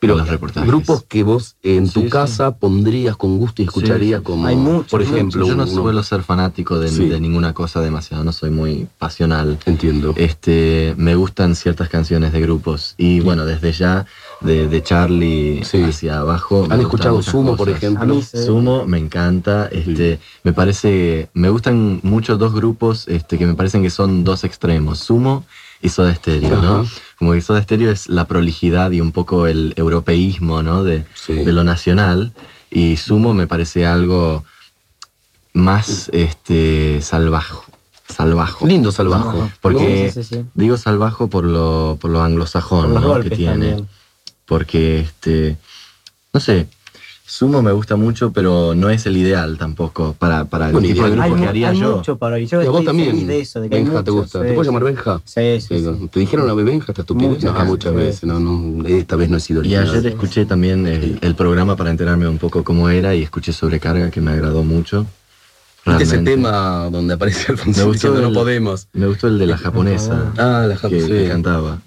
Pero 0.00 0.14
en 0.14 0.20
los 0.20 0.28
reportajes. 0.28 0.66
grupos 0.66 1.04
que 1.06 1.22
vos 1.22 1.56
en 1.62 1.84
tu 1.90 2.00
Sí, 2.00 2.06
sí. 2.06 2.10
casa 2.10 2.52
pondrías 2.56 3.16
con 3.18 3.36
gusto 3.36 3.60
y 3.60 3.66
escucharías 3.66 4.20
Sí, 4.20 4.24
sí. 4.24 4.32
como, 4.32 4.46
Hay 4.46 4.56
muchos, 4.56 4.90
por 4.90 5.02
ejemplo, 5.02 5.46
yo 5.46 5.54
no 5.54 5.64
uno- 5.64 5.72
suelo 5.72 6.02
ser 6.02 6.22
fanático 6.22 6.78
de, 6.80 6.88
Sí. 6.88 7.06
de 7.06 7.20
ninguna 7.20 7.52
cosa 7.52 7.82
demasiado, 7.82 8.24
no 8.24 8.32
soy 8.32 8.48
muy 8.50 8.88
pasional. 8.98 9.58
Entiendo. 9.66 10.14
Este, 10.16 10.94
me 10.96 11.16
gustan 11.16 11.54
ciertas 11.54 11.90
canciones 11.90 12.32
de 12.32 12.40
grupos 12.40 12.94
y 12.96 13.20
bueno, 13.20 13.44
desde 13.44 13.72
ya 13.72 14.06
de, 14.40 14.68
de 14.68 14.82
Charlie 14.82 15.62
Sí. 15.64 15.82
hacia 15.82 16.20
abajo. 16.20 16.66
me 16.66 16.74
¿Han 16.74 16.80
escuchado 16.80 17.22
Sumo, 17.22 17.56
por 17.56 17.68
ejemplo? 17.68 18.02
A 18.02 18.06
mí 18.06 18.22
sí. 18.22 18.38
Sumo 18.44 18.84
me 18.86 18.98
encanta, 18.98 19.68
este, 19.70 20.18
me 20.44 20.52
parece, 20.52 21.28
me 21.34 21.48
gustan 21.50 22.00
mucho 22.02 22.36
dos 22.38 22.54
grupos 22.54 23.06
este, 23.08 23.36
que 23.38 23.46
me 23.46 23.54
parecen 23.54 23.82
que 23.82 23.90
son 23.90 24.24
dos 24.24 24.44
extremos, 24.44 24.98
Sumo 25.00 25.44
y 25.82 25.88
Soda 25.90 26.14
Stereo, 26.14 26.60
¿no? 26.62 26.86
Como 27.18 27.32
que 27.32 27.40
Soda 27.40 27.62
Stereo 27.62 27.90
es 27.90 28.08
la 28.08 28.26
prolijidad 28.26 28.90
y 28.90 29.00
un 29.00 29.12
poco 29.12 29.46
el 29.46 29.72
europeísmo, 29.76 30.62
¿no? 30.62 30.84
De, 30.84 31.04
Sí. 31.14 31.34
de 31.34 31.52
lo 31.52 31.64
nacional 31.64 32.32
y 32.70 32.96
Sumo 32.96 33.34
me 33.34 33.46
parece 33.46 33.86
algo 33.86 34.44
más 35.52 36.08
este, 36.12 37.00
salvaje, 37.02 37.54
salvajo. 38.08 38.66
Lindo 38.66 38.92
salvajo. 38.92 39.50
Porque 39.60 40.10
Sí, 40.14 40.22
sí, 40.22 40.34
sí. 40.36 40.44
digo 40.54 40.76
salvajo 40.76 41.28
por 41.28 41.44
lo, 41.44 41.98
por 42.00 42.10
lo 42.10 42.22
anglosajón 42.22 42.92
Por 42.92 43.02
los 43.02 43.16
¿no? 43.18 43.22
que 43.22 43.30
tiene. 43.30 43.52
también. 43.70 43.88
Porque, 44.50 44.98
este, 44.98 45.56
no 46.34 46.40
sé, 46.40 46.66
Sumo 47.24 47.62
me 47.62 47.70
gusta 47.70 47.94
mucho, 47.94 48.32
pero 48.32 48.74
no 48.74 48.90
es 48.90 49.06
el 49.06 49.16
ideal 49.16 49.56
tampoco 49.56 50.16
para, 50.18 50.46
para 50.46 50.66
el 50.66 50.72
Bueno, 50.72 50.88
tipo 50.88 51.02
de 51.04 51.10
ideal. 51.10 51.20
grupo 51.28 51.34
Hay, 51.36 51.42
que 51.42 51.48
haría 51.48 51.68
hay 51.68 51.78
yo. 51.78 51.96
mucho 51.98 52.18
para 52.18 52.34
hoy. 52.34 52.46
Yo 52.46 52.60
Y 52.60 52.66
a 52.66 52.70
vos 52.70 52.84
también. 52.84 53.24
de 53.28 53.38
eso, 53.38 53.60
de 53.60 53.68
que 53.70 53.76
Benja, 53.76 54.02
¿te 54.02 54.10
gusta? 54.10 54.40
sí. 54.40 54.48
¿Te 54.48 54.52
puedo 54.54 54.64
llamar 54.64 54.82
Benja? 54.82 55.20
Sí, 55.24 55.60
sí. 55.60 55.86
¿Te 56.10 56.18
dijeron 56.18 56.46
una 56.46 56.54
vez 56.54 56.66
Benja 56.66 56.86
esta 56.90 57.02
estupidez? 57.02 57.30
Muchas 57.30 57.44
No, 57.44 57.52
veces, 57.52 57.68
muchas 57.68 57.90
sí. 57.92 57.96
veces. 57.96 58.24
No, 58.24 58.40
no, 58.40 58.84
esta 58.88 59.14
vez 59.14 59.30
no 59.30 59.36
he 59.36 59.40
sido 59.40 59.58
Y 59.62 59.76
original. 59.76 59.90
ayer 59.96 60.06
escuché 60.08 60.44
también 60.44 60.84
el, 60.88 61.18
el 61.22 61.34
programa 61.36 61.76
para 61.76 61.90
enterarme 61.92 62.26
un 62.26 62.38
poco 62.38 62.64
cómo 62.64 62.88
era 62.90 63.14
y 63.14 63.22
escuché 63.22 63.52
Sobrecarga, 63.52 64.10
que 64.10 64.20
me 64.20 64.32
agradó 64.32 64.64
mucho. 64.64 65.06
¿Viste 65.86 66.02
ese 66.02 66.16
Realmente. 66.16 66.30
tema 66.32 66.88
donde 66.90 67.14
aparece 67.14 67.52
Alfonso 67.52 67.78
Me 67.80 67.86
gustó 67.86 68.08
diciendo 68.08 68.22
no 68.22 68.28
el- 68.28 68.34
podemos? 68.34 68.88
Me 68.92 69.06
gustó 69.06 69.28
el 69.28 69.38
de 69.38 69.46
la 69.46 69.56
japonesa 69.56 70.32
Ah, 70.36 70.64
la 70.66 70.74
que, 70.74 70.80
japonesa. 70.80 71.06
que 71.06 71.28
cantaba. 71.28 71.80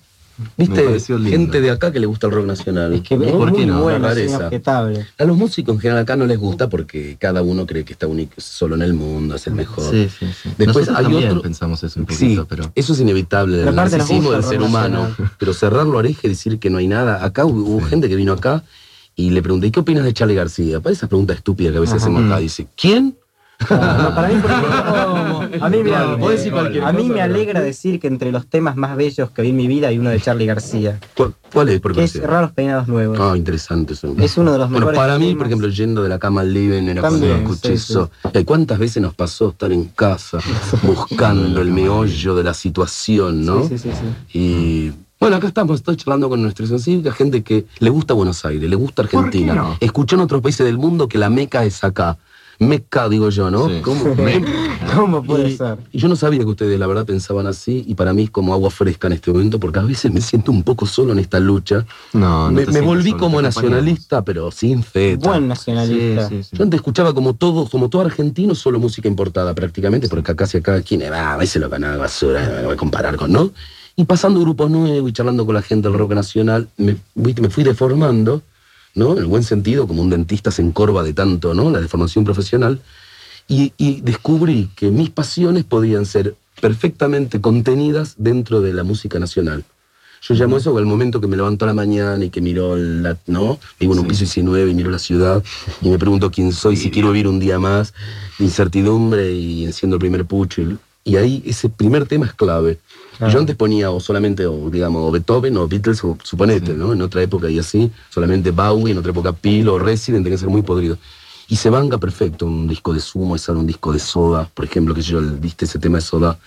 ¿Viste? 0.58 1.00
Gente 1.00 1.62
de 1.62 1.70
acá 1.70 1.92
que 1.92 2.00
le 2.00 2.08
gusta 2.08 2.28
el 2.28 2.34
rock 2.34 2.46
nacional. 2.48 2.94
Es 2.94 3.02
que 3.02 3.16
¿no? 3.18 3.24
es 3.26 3.32
¿Por 3.32 3.52
muy 3.52 3.60
qué 3.60 3.66
no? 3.68 3.82
bueno. 3.84 4.08
A 4.08 5.24
los 5.26 5.38
músicos 5.38 5.76
en 5.76 5.82
general 5.82 6.02
acá 6.04 6.16
no 6.16 6.26
les 6.26 6.38
gusta 6.40 6.70
porque 6.70 7.18
cada 7.20 7.42
uno 7.42 7.66
cree 7.68 7.86
que 7.86 7.94
está 7.94 8.08
único, 8.08 8.34
solo 8.38 8.76
en 8.76 8.82
el 8.82 8.94
mundo, 8.94 9.36
es 9.36 9.46
el 9.48 9.54
mejor. 9.54 9.90
Sí, 9.92 10.10
sí, 10.10 10.26
sí. 10.26 10.50
Después 10.58 10.68
Nosotros 10.88 10.98
hay 10.98 11.04
también 11.04 11.30
otro- 11.30 11.42
pensamos 11.44 11.84
eso 11.84 12.00
un 12.00 12.06
poquito, 12.06 12.46
pero... 12.48 12.72
eso 12.74 12.94
es 12.94 13.00
inevitable 13.00 13.64
nos 13.66 13.76
narcisismo 13.76 14.32
del 14.32 14.42
el 14.42 14.46
ser 14.48 14.62
humano. 14.62 15.04
nacional. 15.10 15.32
Pero 15.38 15.54
cerrarlo 15.54 15.98
oreja 15.98 16.22
y 16.24 16.30
decir 16.30 16.58
que 16.60 16.70
no 16.70 16.78
hay 16.80 16.88
nada. 16.88 17.24
Acá 17.24 17.46
hubo, 17.46 17.60
hubo 17.62 17.82
gente 17.86 18.10
que 18.10 18.16
vino 18.16 18.34
acá 18.34 18.64
y 19.16 19.30
le 19.30 19.42
pregunté, 19.44 19.72
¿qué 19.72 19.80
opinas 19.82 20.04
de 20.04 20.14
Charlie 20.14 20.36
García? 20.36 20.80
Para 20.80 20.94
esa 20.94 21.08
pregunta 21.08 21.34
estúpida 21.34 21.72
que 21.72 21.78
a 21.78 21.82
veces 21.82 21.96
Ajá. 21.96 22.04
hacemos 22.06 22.24
acá. 22.26 22.40
Dice, 22.40 22.68
¿quién? 22.76 23.16
No, 23.70 24.16
para 24.16 24.28
mí, 24.28 24.36
por 24.42 24.52
ejemplo, 24.52 25.66
a 25.66 25.70
mí, 25.70 25.84
me, 25.84 25.96
a 26.86 26.92
mí 26.92 27.20
alegra 27.20 27.62
decir 27.62 28.00
que 28.00 28.08
entre 28.08 28.32
los 28.32 28.48
temas 28.48 28.76
más 28.76 28.98
bellos 28.98 29.32
que 29.32 29.42
vi 29.42 29.50
en 29.50 29.56
mi 29.56 29.68
vida 29.68 29.88
hay 29.88 29.98
uno 30.00 30.10
de 30.10 30.20
Charlie 30.20 30.46
García, 30.46 31.00
¿Cuál, 31.16 31.34
cuál 31.52 31.70
es? 31.70 31.80
Por 31.80 31.94
que 31.94 32.04
es? 32.04 32.22
Raros 32.22 32.52
Peinados 32.52 32.88
Nuevos. 32.88 33.18
Ah, 33.22 33.38
interesante 33.38 33.94
eso. 33.94 34.14
Es 34.20 34.38
uno 34.38 34.52
de 34.52 34.58
los 34.58 34.70
Bueno, 34.70 34.88
mejores 34.88 35.00
para 35.00 35.18
mí, 35.18 35.28
temas. 35.28 35.38
por 35.38 35.48
ejemplo, 35.48 35.68
yendo 35.70 36.04
de 36.04 36.10
la 36.10 36.20
cama 36.20 36.42
al 36.42 36.54
living 36.54 36.84
era 36.84 37.02
cuando 37.02 37.20
También, 37.20 37.42
escuché 37.44 37.78
sí, 37.78 37.92
eso. 37.92 38.12
Eh, 38.34 38.44
¿Cuántas 38.44 38.80
veces 38.80 39.02
nos 39.02 39.14
pasó 39.14 39.50
estar 39.50 39.72
en 39.72 39.86
casa 39.86 40.40
buscando 40.84 41.62
el 41.62 41.72
meollo 41.72 42.36
de 42.36 42.44
la 42.44 42.54
situación, 42.54 43.46
no? 43.46 43.64
Sí, 43.68 43.78
sí, 43.78 43.90
sí, 43.90 43.98
sí. 44.32 44.38
Y 44.40 44.92
bueno, 45.20 45.38
acá 45.38 45.48
estamos, 45.48 45.76
estoy 45.80 45.96
charlando 45.96 46.28
con 46.28 46.42
nuestra 46.42 46.66
cívica, 46.80 47.14
gente 47.14 47.44
que 47.44 47.66
le 47.80 47.90
gusta 47.90 48.14
Buenos 48.14 48.44
Aires, 48.44 48.70
le 48.70 48.76
gusta 48.76 49.04
Argentina. 49.04 49.54
no? 49.54 49.78
Escuchó 49.80 50.18
en 50.18 50.22
otros 50.24 50.42
países 50.42 50.66
del 50.66 50.78
mundo 50.78 51.08
que 51.08 51.18
la 51.18 51.30
meca 51.30 51.64
es 51.64 51.82
acá. 51.84 52.18
Meca, 52.60 53.10
digo 53.10 53.30
yo, 53.30 53.50
¿no? 53.52 53.68
Sí. 53.68 53.82
¿Cómo? 53.84 54.04
¿Cómo 54.96 55.24
puede 55.24 55.50
Y- 55.50 55.58
ser? 55.58 55.78
Y 55.92 55.98
yo 56.00 56.08
no 56.08 56.16
sabía 56.16 56.40
que 56.40 56.46
ustedes 56.46 56.80
la 56.80 56.88
verdad 56.88 57.06
pensaban 57.06 57.48
así 57.48 57.84
y 57.88 57.96
para 57.96 58.14
mí 58.14 58.24
es 58.24 58.30
como 58.30 58.54
agua 58.54 58.70
fresca 58.70 59.08
en 59.08 59.14
este 59.14 59.32
momento 59.32 59.60
porque 59.60 59.80
a 59.80 59.84
veces 59.84 60.12
me 60.12 60.22
siento 60.22 60.52
un 60.52 60.64
poco 60.64 60.86
solo 60.86 61.14
en 61.14 61.20
esta 61.20 61.40
lucha. 61.40 61.86
No, 62.14 62.46
no 62.46 62.52
me 62.52 62.66
te 62.66 62.72
me 62.72 62.82
volví 62.82 63.10
solo, 63.12 63.20
como 63.22 63.38
te 63.38 63.44
nacionalista, 63.44 64.24
pero 64.24 64.52
sin 64.52 64.84
fe. 64.84 65.16
Buen 65.16 65.48
nacionalista. 65.48 66.30
Sí, 66.30 66.38
sí, 66.38 66.44
sí. 66.44 66.58
Yo 66.58 66.64
antes 66.64 66.78
escuchaba 66.78 67.14
como 67.14 67.34
todo, 67.34 67.68
como 67.70 67.90
todo 67.90 68.04
argentino, 68.04 68.56
solo 68.56 68.80
música 68.80 69.08
importada 69.08 69.54
prácticamente, 69.54 70.08
porque 70.08 70.32
acá 70.32 70.44
hacia 70.46 70.60
acá, 70.60 70.82
¿quién 70.82 71.02
va? 71.12 71.34
A 71.34 71.46
se 71.46 71.60
lo 71.60 71.70
gana 71.70 71.98
basura, 71.98 72.40
me 72.58 72.64
voy 72.66 72.74
a 72.74 72.78
comparar 72.78 73.16
con, 73.16 73.32
¿no? 73.32 73.52
Y 73.96 74.06
pasando 74.06 74.40
grupos 74.40 74.72
nuevos 74.72 75.10
y 75.10 75.14
charlando 75.14 75.46
con 75.46 75.54
la 75.56 75.62
gente 75.62 75.88
del 75.88 75.98
rock 75.98 76.14
nacional, 76.14 76.68
me, 76.78 76.96
me 77.16 77.50
fui 77.50 77.64
deformando, 77.64 78.42
¿no? 78.96 79.14
En 79.14 79.20
el 79.20 79.26
buen 79.26 79.44
sentido, 79.44 79.88
como 79.88 80.02
un 80.02 80.10
dentista 80.10 80.52
se 80.52 80.62
encorva 80.62 81.04
de 81.04 81.14
tanto, 81.14 81.54
¿no? 81.54 81.70
La 81.70 81.82
deformación 81.82 82.26
profesional. 82.26 82.82
Y, 83.48 83.74
y 83.78 84.02
descubrí 84.02 84.70
que 84.76 84.90
mis 84.90 85.10
pasiones 85.10 85.64
podían 85.66 86.06
ser 86.06 86.36
perfectamente 86.62 87.42
contenidas 87.42 88.16
dentro 88.18 88.62
de 88.62 88.74
la 88.74 88.84
música 88.84 89.20
nacional. 89.20 89.66
Yo 90.26 90.36
llamo 90.36 90.56
eso 90.56 90.80
el 90.80 90.86
momento 90.86 91.20
que 91.20 91.28
me 91.28 91.36
levanto 91.36 91.66
a 91.66 91.68
la 91.68 91.74
mañana 91.74 92.24
y 92.24 92.30
que 92.30 92.40
miro 92.40 92.78
la, 92.78 93.18
¿no? 93.28 93.60
Vivo 93.78 93.94
en 93.94 94.00
un 94.00 94.08
piso 94.08 94.22
19 94.22 94.72
y 94.72 94.74
miro 94.74 94.90
la 94.90 95.00
ciudad 95.00 95.44
y 95.82 95.90
me 95.90 96.00
pregunto 96.00 96.32
quién 96.32 96.54
soy, 96.54 96.78
si 96.78 96.90
quiero 96.90 97.12
vivir 97.12 97.28
un 97.28 97.40
día 97.40 97.60
más, 97.60 97.94
incertidumbre 98.40 99.34
y 99.34 99.66
enciendo 99.66 99.98
el 99.98 100.00
primer 100.00 100.24
pucho. 100.24 100.62
Y, 100.62 100.78
y 101.04 101.18
ahí 101.18 101.44
ese 101.46 101.68
primer 101.68 102.06
tema 102.06 102.26
es 102.26 102.34
clave. 102.34 102.80
Y 103.20 103.32
Yo 103.32 103.40
antes 103.40 103.56
ponía 103.56 103.92
o 103.92 104.00
solamente, 104.00 104.46
o, 104.46 104.70
digamos, 104.70 105.12
Beethoven 105.12 105.58
o 105.58 105.68
Beatles, 105.68 106.04
o 106.04 106.18
suponete, 106.24 106.74
¿no? 106.74 106.94
En 106.94 107.02
otra 107.02 107.22
época 107.22 107.50
y 107.50 107.60
así, 107.60 107.92
solamente 108.10 108.52
Bowie, 108.52 108.92
en 108.92 108.98
otra 108.98 109.12
época 109.12 109.34
Peel 109.34 109.70
o 109.70 109.80
Resident, 109.80 110.24
tenía 110.24 110.36
que 110.36 110.42
ser 110.42 110.50
muy 110.50 110.62
podrido. 110.62 110.98
Y 111.48 111.56
se 111.58 111.70
banca 111.70 111.98
perfecto 111.98 112.46
un 112.46 112.68
disco 112.68 112.94
de 112.94 113.00
Sumo, 113.00 113.36
es 113.36 113.48
un 113.50 113.68
disco 113.68 113.92
de 113.92 114.00
Soda, 114.00 114.50
por 114.54 114.66
ejemplo, 114.66 114.96
que 114.96 115.02
yo, 115.02 115.22
viste 115.22 115.66
ese 115.66 115.78
tema 115.78 115.98
de 115.98 116.02
Soda, 116.02 116.40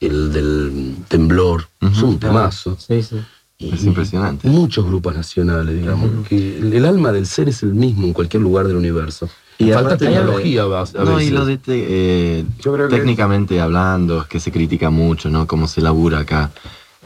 el 0.00 0.32
del 0.32 0.96
temblor, 1.08 1.66
es 1.80 2.02
un 2.02 2.18
temazo. 2.18 2.76
Sí, 2.78 3.02
sí. 3.02 3.16
Y 3.58 3.74
Es 3.74 3.84
impresionante. 3.84 4.48
Muchos 4.48 4.84
grupos 4.84 5.14
nacionales, 5.14 5.76
digamos, 5.76 6.26
que 6.28 6.58
el, 6.58 6.72
el 6.72 6.84
alma 6.84 7.12
del 7.12 7.26
ser 7.26 7.48
es 7.48 7.62
el 7.62 7.74
mismo 7.74 8.06
en 8.06 8.12
cualquier 8.12 8.42
lugar 8.42 8.66
del 8.66 8.76
universo. 8.76 9.28
Y 9.68 9.72
Falta 9.72 9.96
tecnología 9.96 10.62
a, 10.62 11.04
No, 11.04 11.20
y 11.20 11.30
lo 11.30 11.44
de 11.44 11.58
te- 11.58 11.86
eh, 11.88 12.44
Yo 12.60 12.72
creo 12.72 12.88
que 12.88 12.96
técnicamente 12.96 13.60
hablando, 13.60 14.22
es 14.22 14.26
que 14.26 14.40
se 14.40 14.50
critica 14.50 14.90
mucho, 14.90 15.28
¿no? 15.30 15.46
Cómo 15.46 15.68
se 15.68 15.80
labura 15.80 16.20
acá 16.20 16.50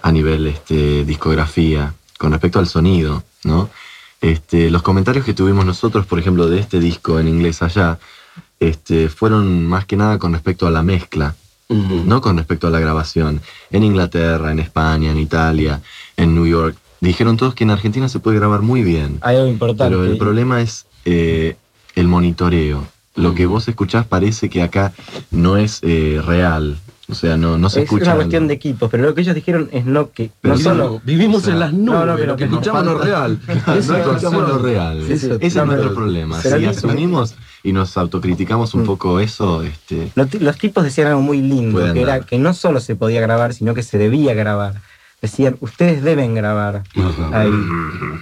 a 0.03 0.13
nivel 0.13 0.47
este, 0.47 1.05
discografía, 1.05 1.95
con 2.19 2.33
respecto 2.33 2.59
al 2.59 2.67
sonido, 2.67 3.23
¿no? 3.45 3.69
Este, 4.21 4.71
los 4.71 4.83
comentarios 4.83 5.25
que 5.25 5.35
tuvimos 5.35 5.67
nosotros, 5.67 6.07
por 6.07 6.19
ejemplo, 6.19 6.49
de 6.49 6.59
este 6.61 6.81
disco 6.81 7.19
en 7.21 7.29
inglés 7.29 7.61
allá, 7.63 7.99
este, 8.61 9.09
fueron 9.09 9.67
más 9.67 9.85
que 9.85 9.97
nada 9.97 10.19
con 10.19 10.33
respecto 10.33 10.67
a 10.67 10.71
la 10.71 10.83
mezcla, 10.83 11.35
no 11.69 12.21
con 12.21 12.37
respecto 12.37 12.69
a 12.69 12.71
la 12.71 12.79
grabación. 12.81 13.41
En 13.71 13.83
Inglaterra, 13.83 14.53
en 14.53 14.61
España, 14.61 15.11
en 15.11 15.19
Italia, 15.19 15.83
en 16.17 16.35
New 16.35 16.47
York, 16.47 16.77
dijeron 17.01 17.37
todos 17.37 17.55
que 17.55 17.65
en 17.65 17.71
Argentina 17.71 18.09
se 18.09 18.21
puede 18.21 18.39
grabar 18.39 18.63
muy 18.63 18.83
bien. 18.83 19.19
Hay 19.21 19.37
algo 19.37 19.49
importante. 19.49 19.85
Pero 19.95 20.05
el 20.11 20.17
problema 20.17 20.63
es 20.63 20.87
eh, 21.05 21.57
monitoreo. 22.17 22.87
Lo 23.15 23.35
que 23.35 23.47
vos 23.47 23.67
escuchás 23.69 24.05
parece 24.07 24.49
que 24.51 24.63
acá 24.63 24.93
no 25.31 25.57
es 25.57 25.81
eh, 25.83 26.21
real. 26.27 26.77
O 27.09 27.15
sea, 27.15 27.37
no, 27.37 27.57
no 27.57 27.71
se 27.71 27.81
es 27.81 27.85
escucha. 27.85 28.07
una 28.07 28.15
cuestión 28.17 28.49
de 28.49 28.55
equipos, 28.55 28.91
pero 28.91 29.05
lo 29.05 29.15
que 29.15 29.21
ellos 29.21 29.35
dijeron 29.35 29.69
es 29.73 29.87
no 29.87 30.11
que 30.11 30.31
Pero 30.41 30.55
no 30.55 30.59
sí, 30.59 30.65
solo 30.65 31.01
Vivimos, 31.05 31.05
vivimos 31.05 31.43
o 31.43 31.45
sea, 31.45 31.55
en 31.55 31.61
las 31.61 31.73
no, 31.73 31.93
nubes, 31.93 32.07
no, 32.09 32.15
pero 32.17 32.27
lo 32.27 32.37
que 32.37 32.45
escuchamos 32.45 32.85
no 32.85 32.91
es 32.91 32.99
falta- 32.99 33.07
real. 33.07 33.39
No 33.67 33.97
escuchamos 33.97 34.49
lo 34.49 34.59
real. 34.59 35.01
Sí, 35.07 35.19
sí, 35.19 35.27
Ese 35.31 35.47
es 35.47 35.55
no, 35.57 35.67
nuestro 35.67 35.95
problema. 35.95 36.43
Si 36.43 36.65
asumimos 36.67 37.35
y 37.63 37.73
nos 37.73 37.97
autocriticamos 37.97 38.75
un 38.75 38.83
Mm. 38.83 38.87
poco 38.87 39.21
eso, 39.21 39.63
este, 39.63 40.11
Los, 40.17 40.35
los 40.35 40.59
tipos 40.59 40.83
decían 40.85 41.07
algo 41.07 41.23
muy 41.23 41.41
lindo, 41.41 41.79
que 41.93 42.01
era 42.03 42.15
andar. 42.15 42.27
que 42.27 42.39
no 42.39 42.53
solo 42.55 42.81
se 42.81 42.97
podía 42.97 43.21
grabar, 43.21 43.55
sino 43.55 43.73
que 43.73 43.83
se 43.85 43.99
debía 43.99 44.35
grabar. 44.35 44.75
Decían, 45.23 45.57
ustedes 45.61 46.03
deben 46.03 46.35
grabar. 46.35 46.83
Ajá. 46.97 47.41
Ahí 47.41 47.51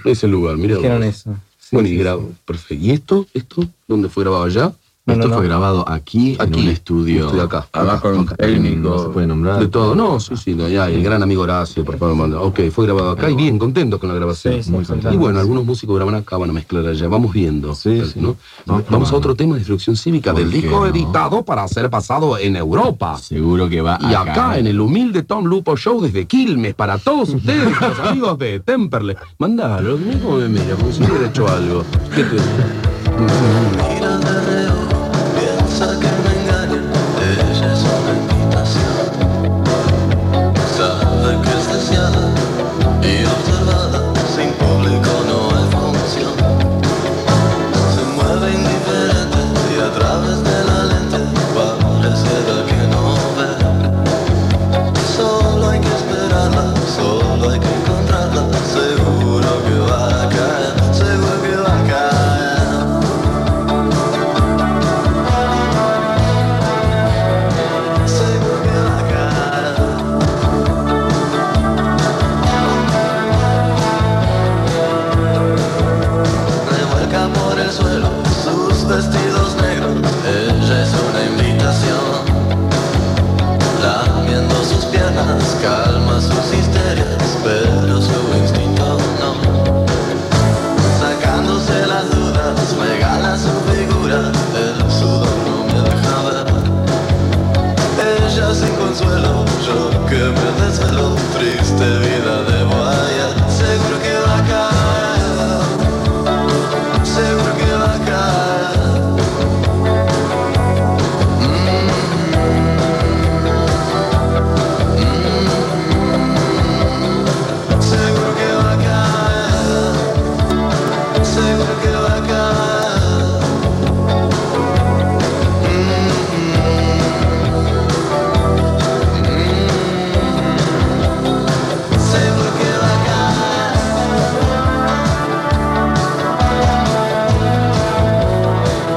Ese 0.05 0.29
lugar, 0.29 0.57
mira. 0.59 0.77
dijeron 0.77 0.99
vos. 0.99 1.07
eso. 1.09 1.35
Bueno, 1.71 1.89
Sí, 1.89 1.95
y 1.95 1.99
sí, 1.99 2.05
perfecto. 2.45 2.75
¿Y 2.75 2.91
esto? 2.91 3.27
¿Esto? 3.35 3.69
¿Dónde 3.89 4.09
fue 4.09 4.25
grabado 4.25 4.45
allá? 4.45 4.73
No, 5.07 5.13
esto 5.13 5.29
no, 5.29 5.35
fue 5.35 5.43
no. 5.45 5.49
grabado 5.51 5.87
aquí, 5.87 6.35
Aquí, 6.41 6.55
en 6.55 6.61
un 6.61 6.69
estudio. 6.73 7.27
estoy 7.27 7.41
acá. 7.41 7.67
Abajo 7.73 8.11
de 8.11 8.19
un 8.21 8.25
Ok, 8.27 8.37
técnico. 8.39 8.89
No 8.89 8.99
se 9.03 9.09
puede 9.11 9.27
nombrar. 9.27 9.61
De 9.61 9.69
todo, 9.69 9.95
no, 9.95 10.19
sí, 10.19 10.35
sí, 10.35 10.55
no, 10.55 10.67
ya, 10.67 10.89
el 10.89 11.03
gran 11.03 11.23
amigo 11.23 11.43
Horacio, 11.43 11.85
por 11.85 11.99
favor, 11.99 12.17
manda. 12.17 12.41
Ok, 12.41 12.61
fue 12.73 12.87
grabado 12.87 13.11
acá 13.11 13.29
y 13.29 13.35
bien, 13.35 13.59
contentos 13.59 14.01
con 14.01 14.09
la 14.09 14.15
grabación. 14.15 14.55
Sí, 14.55 14.63
sí, 14.63 14.71
Muy 14.71 14.83
sí, 14.87 14.93
contento. 14.93 15.15
Y 15.15 15.19
bueno, 15.19 15.41
algunos 15.41 15.67
músicos 15.67 15.95
graban 15.97 16.15
acá, 16.15 16.39
van 16.39 16.49
a 16.49 16.53
mezclar 16.55 16.87
allá. 16.87 17.07
Vamos 17.07 17.35
viendo. 17.35 17.75
Sí, 17.75 18.01
sí. 18.07 18.19
¿no? 18.19 18.37
Vamos 18.65 18.85
Vamos 18.89 19.13
a 19.13 19.17
otro 19.17 19.35
tema 19.35 19.57
de 19.57 19.61
instrucción 19.61 19.95
cívica 19.95 20.33
¿Por 20.33 20.41
del 20.41 20.51
disco 20.51 20.81
no? 20.81 20.87
editado 20.87 21.45
para 21.45 21.69
ser 21.69 21.91
pasado 21.91 22.39
en 22.39 22.57
Europa. 22.57 23.19
Seguro 23.19 23.69
que 23.69 23.83
va 23.83 23.99
Y 24.01 24.15
acá 24.15 24.59
en 24.59 24.67
el 24.69 24.81
humilde 24.81 25.23
Tom 25.23 25.45
Lupo 25.45 25.77
Show 25.77 26.01
desde 26.01 26.25
Quilmes 26.27 26.75
para 26.75 26.97
todos 26.97 27.29
ustedes, 27.35 27.79
los 27.79 27.99
amigos 28.01 28.39
de 28.39 28.61
Temperley. 28.61 29.17
Mandalo, 29.39 29.99
mira 29.99 30.19
cómo 30.21 30.37
me 30.39 30.49
mira, 30.49 30.75
como 30.77 30.91
si 30.93 31.03
hubiera 31.03 31.27
hecho 31.29 31.47
algo. 31.47 31.85
¿Qué 32.15 32.25
te- 32.25 34.64
Mira 35.75 36.24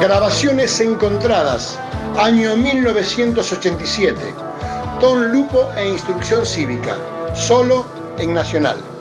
Grabaciones 0.01 0.79
encontradas, 0.79 1.77
año 2.17 2.55
1987. 2.55 4.33
Tom 4.99 5.19
Lupo 5.31 5.69
e 5.75 5.89
Instrucción 5.89 6.45
Cívica, 6.45 6.95
solo 7.33 7.85
en 8.17 8.33
Nacional. 8.33 8.96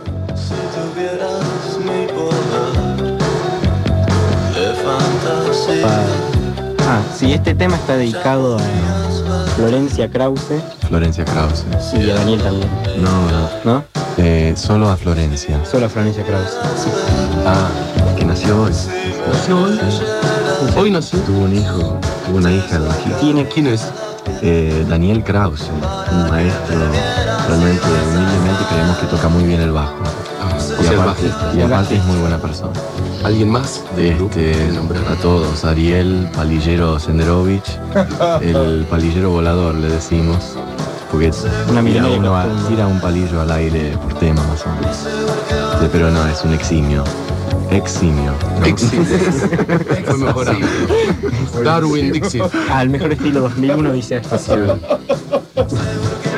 Ah, 6.89 7.01
sí, 7.17 7.33
este 7.33 7.55
tema 7.55 7.77
está 7.77 7.97
dedicado 7.97 8.57
a 8.59 9.47
Florencia 9.57 10.09
Krause 10.09 10.41
Florencia 10.89 11.25
Krause. 11.25 11.65
y 11.95 12.11
a 12.11 12.15
Daniel 12.15 12.41
también, 12.43 12.69
No, 13.03 13.11
no. 13.31 13.49
¿no? 13.65 13.85
Eh, 14.19 14.55
solo 14.57 14.89
a 14.89 14.97
Florencia. 14.97 15.59
Solo 15.71 15.87
a 15.87 15.89
Florencia 15.89 16.25
Krause. 16.25 16.57
Ah, 17.47 17.69
que 18.17 18.25
nació 18.25 18.63
hoy. 18.63 18.73
¿Nació 19.33 19.61
hoy? 19.63 19.79
Hoy 20.77 20.91
nació. 20.91 21.19
Tuvo 21.21 21.45
un 21.45 21.57
hijo, 21.57 21.99
tuvo 22.27 22.39
una 22.39 22.53
hija 22.53 22.77
el. 22.77 22.85
Tiene 23.21 23.47
¿Quién 23.49 23.67
es? 23.67 23.87
Eh, 24.43 24.85
Daniel 24.89 25.23
Krause, 25.25 25.69
un 26.13 26.31
maestro, 26.31 26.77
realmente 27.49 27.87
humildemente 28.09 28.65
creemos 28.71 28.97
que 28.99 29.07
toca 29.07 29.29
muy 29.29 29.45
bien 29.45 29.61
el 29.61 29.73
bajo. 29.73 29.95
Ah, 30.43 30.57
Y 30.83 30.87
el 30.87 31.01
aparte, 31.01 31.23
bajista. 31.29 31.53
y 31.57 31.63
aparte 31.63 31.97
es 31.97 32.05
muy 32.05 32.19
buena 32.21 32.39
persona. 32.39 32.73
¿Alguien 33.27 33.51
más? 33.51 33.83
Este, 33.99 34.55
nombrar? 34.73 35.03
a 35.09 35.17
todos, 35.17 35.65
Ariel, 35.65 36.29
Palillero 36.33 37.01
Senderovich, 37.01 37.77
el 38.41 38.87
palillero 38.89 39.31
volador 39.31 39.75
le 39.75 39.89
decimos, 39.89 40.55
porque 41.11 41.33
Una 41.69 41.83
tira, 41.83 42.07
uno 42.07 42.37
a- 42.37 42.47
tira 42.69 42.87
un 42.87 43.01
palillo 43.01 43.41
al 43.41 43.51
aire 43.51 43.99
por 44.01 44.15
tema 44.15 44.41
más 44.45 44.65
o 44.65 44.71
menos. 44.81 44.97
Sí, 45.81 45.89
Pero 45.91 46.13
no, 46.13 46.25
es 46.29 46.45
un 46.45 46.53
eximio. 46.53 47.03
Eximio. 47.73 48.31
¿no? 48.61 48.67
Eximio. 48.67 49.05
Fue 50.07 50.19
mejorando. 50.19 50.67
Darwin 51.65 52.13
Dixit. 52.13 52.45
al 52.71 52.91
mejor 52.91 53.13
estilo 53.13 53.41
2001 53.41 53.93
dice 53.93 54.17
espacial. 54.19 54.81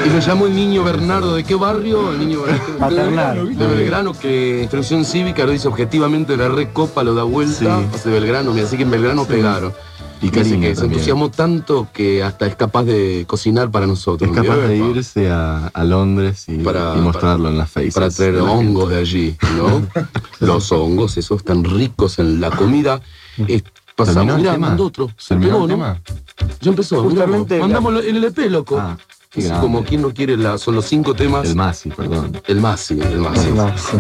Y 0.09 0.13
lo 0.13 0.19
llamó 0.21 0.47
el 0.47 0.55
niño 0.55 0.85
Bernardo. 0.85 1.35
¿De 1.35 1.45
qué 1.45 1.55
barrio? 1.55 2.13
El 2.13 2.21
niño 2.21 2.41
Bernardo. 2.81 3.45
De 3.47 3.67
Belgrano, 3.67 4.13
que 4.15 4.61
instrucción 4.63 5.05
cívica 5.05 5.45
lo 5.45 5.53
dice 5.53 5.69
objetivamente, 5.69 6.37
la 6.37 6.49
recopa 6.49 7.03
lo 7.05 7.15
da 7.15 7.25
vuelta. 7.25 7.81
Sí. 7.93 8.09
de 8.09 8.11
Belgrano, 8.11 8.53
mira, 8.53 8.67
así 8.67 8.77
que 8.77 8.85
en 8.85 8.91
Belgrano 8.91 9.25
pegaron. 9.27 9.73
Y 10.21 10.31
cariño 10.31 10.61
que 10.63 10.75
se 10.75 10.87
entusiasmó 10.87 11.31
tanto 11.31 11.87
que 11.93 12.25
hasta 12.25 12.47
es 12.47 12.57
capaz 12.57 12.83
de 12.85 13.25
cocinar 13.29 13.71
para 13.71 13.87
nosotros. 13.87 14.29
Es 14.31 14.35
capaz 14.37 14.57
de 14.57 14.77
irse 14.79 15.31
a, 15.31 15.69
a 15.69 15.85
Londres 15.85 16.45
y, 16.49 16.57
Para- 16.59 16.95
y 16.97 17.01
mostrarlo 17.01 17.49
en 17.51 17.59
las 17.59 17.71
faces. 17.71 17.95
para 17.95 18.11
traer 18.11 18.33
de 18.35 18.39
la 18.43 18.51
hongos 18.51 18.89
de 18.91 18.99
allí, 18.99 19.37
¿no? 19.57 19.87
Los 20.47 20.73
hongos, 20.73 21.17
esos 21.19 21.45
tan 21.45 21.63
ricos 21.63 22.19
en 22.19 22.41
la 22.41 22.51
comida. 22.51 23.01
¿Terminó 23.37 23.63
pasamos, 23.95 24.37
mirá, 24.39 24.59
mandó 24.59 24.87
otro. 24.87 25.09
Se 25.17 25.29
¿Terminó 25.35 25.55
el 25.57 25.61
¿no? 25.63 25.67
tema? 25.69 26.01
Ya 26.63 26.71
empezó. 26.71 27.03
Justamente 27.05 27.59
Mandamos 27.61 28.05
en 28.05 28.17
el 28.17 28.25
EP, 28.25 28.39
loco. 28.51 28.77
Ah, 28.81 28.97
qué 29.31 29.41
Es 29.41 29.47
grande. 29.47 29.63
como 29.63 29.85
quien 29.85 30.03
no 30.03 30.11
quiere 30.13 30.37
la, 30.37 30.59
son 30.59 30.75
los 30.75 30.85
cinco 30.87 31.15
temas. 31.15 31.47
El 31.49 31.55
Masi, 31.57 31.91
perdón. 31.91 32.41
El 32.47 32.61
Maxi, 32.61 32.99
el 33.01 33.19
Maxi. 33.19 33.51
No, 33.51 33.69
sí. 33.77 33.97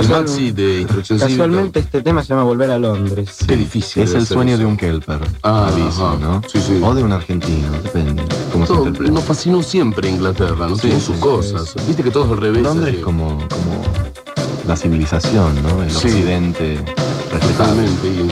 El 0.00 0.08
Maxi 0.08 0.50
de 0.52 0.80
instrucción 0.80 1.18
Casualmente 1.18 1.80
este 1.80 2.02
tema 2.02 2.22
se 2.22 2.28
llama 2.28 2.44
Volver 2.44 2.70
a 2.70 2.78
Londres. 2.78 3.38
Qué 3.46 3.56
difícil. 3.56 4.02
Es 4.02 4.14
el 4.14 4.26
sueño 4.26 4.52
eso. 4.54 4.58
de 4.60 4.66
un 4.66 4.76
Kelper. 4.76 5.20
Ah, 5.42 5.68
aviso. 5.68 6.16
¿no? 6.18 6.40
Sí, 6.50 6.60
sí. 6.60 6.80
O 6.82 6.94
de 6.94 7.02
un 7.02 7.12
argentino, 7.12 7.70
depende. 7.82 8.22
Cómo 8.52 8.66
se 8.66 8.72
Todo- 8.72 8.90
nos 8.90 9.24
fascinó 9.24 9.62
siempre 9.62 10.08
Inglaterra, 10.08 10.66
¿no? 10.68 10.74
Sí, 10.76 10.82
Tienen 10.82 11.00
sí, 11.00 11.06
sus 11.06 11.16
sí, 11.16 11.20
cosas. 11.22 11.74
Viste 11.86 12.02
que 12.02 12.10
todo 12.10 12.24
es 12.24 12.30
al 12.32 12.36
revés. 12.38 12.62
Londres 12.62 12.94
así. 12.94 13.02
como, 13.02 13.28
como 13.48 13.82
la 14.66 14.76
civilización, 14.76 15.62
¿no? 15.62 15.82
El 15.82 15.90
Sí. 15.90 15.96
occidente 16.08 16.76
respetable. 17.32 17.82
Totalmente. 17.84 18.08
Y 18.08 18.30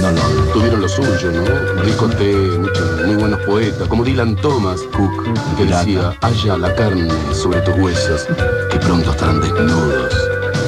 No 0.00 0.10
Londres. 0.10 0.52
tuvieron 0.52 0.80
lo 0.80 0.88
suyo, 0.88 1.30
¿no? 1.30 1.82
Rico 1.82 2.08
té, 2.08 2.32
muchos 2.58 3.06
muy 3.06 3.16
buenos 3.16 3.40
poetas, 3.40 3.86
como 3.86 4.02
Dylan 4.04 4.34
Thomas 4.36 4.80
Cook, 4.96 5.34
que 5.56 5.64
decía, 5.66 6.16
haya 6.22 6.56
la 6.56 6.74
carne 6.74 7.08
sobre 7.34 7.60
tus 7.60 7.74
huesos, 7.76 8.26
que 8.70 8.78
pronto 8.78 9.10
estarán 9.10 9.40
desnudos. 9.40 10.14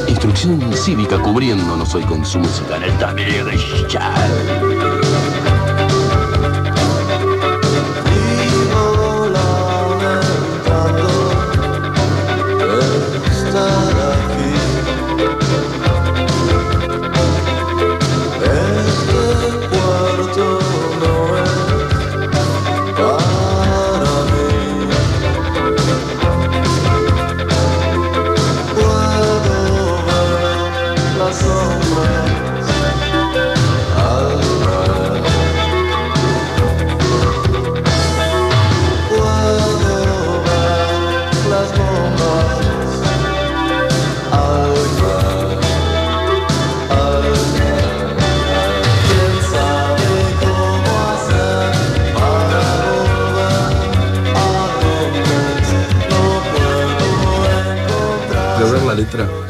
Instrucción 0.08 0.60
cívica 0.74 1.18
cubriéndonos 1.18 1.94
hoy 1.94 2.02
con 2.04 2.24
su 2.26 2.40
música 2.40 2.76
en 2.76 2.82
el 2.82 2.98
tablero 2.98 3.46
de 3.46 3.86
Chal. 3.88 5.51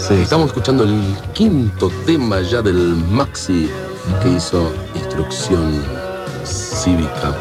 Sí. 0.09 0.15
Estamos 0.15 0.49
escuchando 0.49 0.83
el 0.83 1.17
quinto 1.33 1.89
tema 2.05 2.41
ya 2.41 2.61
del 2.61 2.97
Maxi 2.97 3.71
que 4.21 4.31
hizo 4.31 4.73
Instrucción 4.97 5.81
Cívica. 6.45 7.37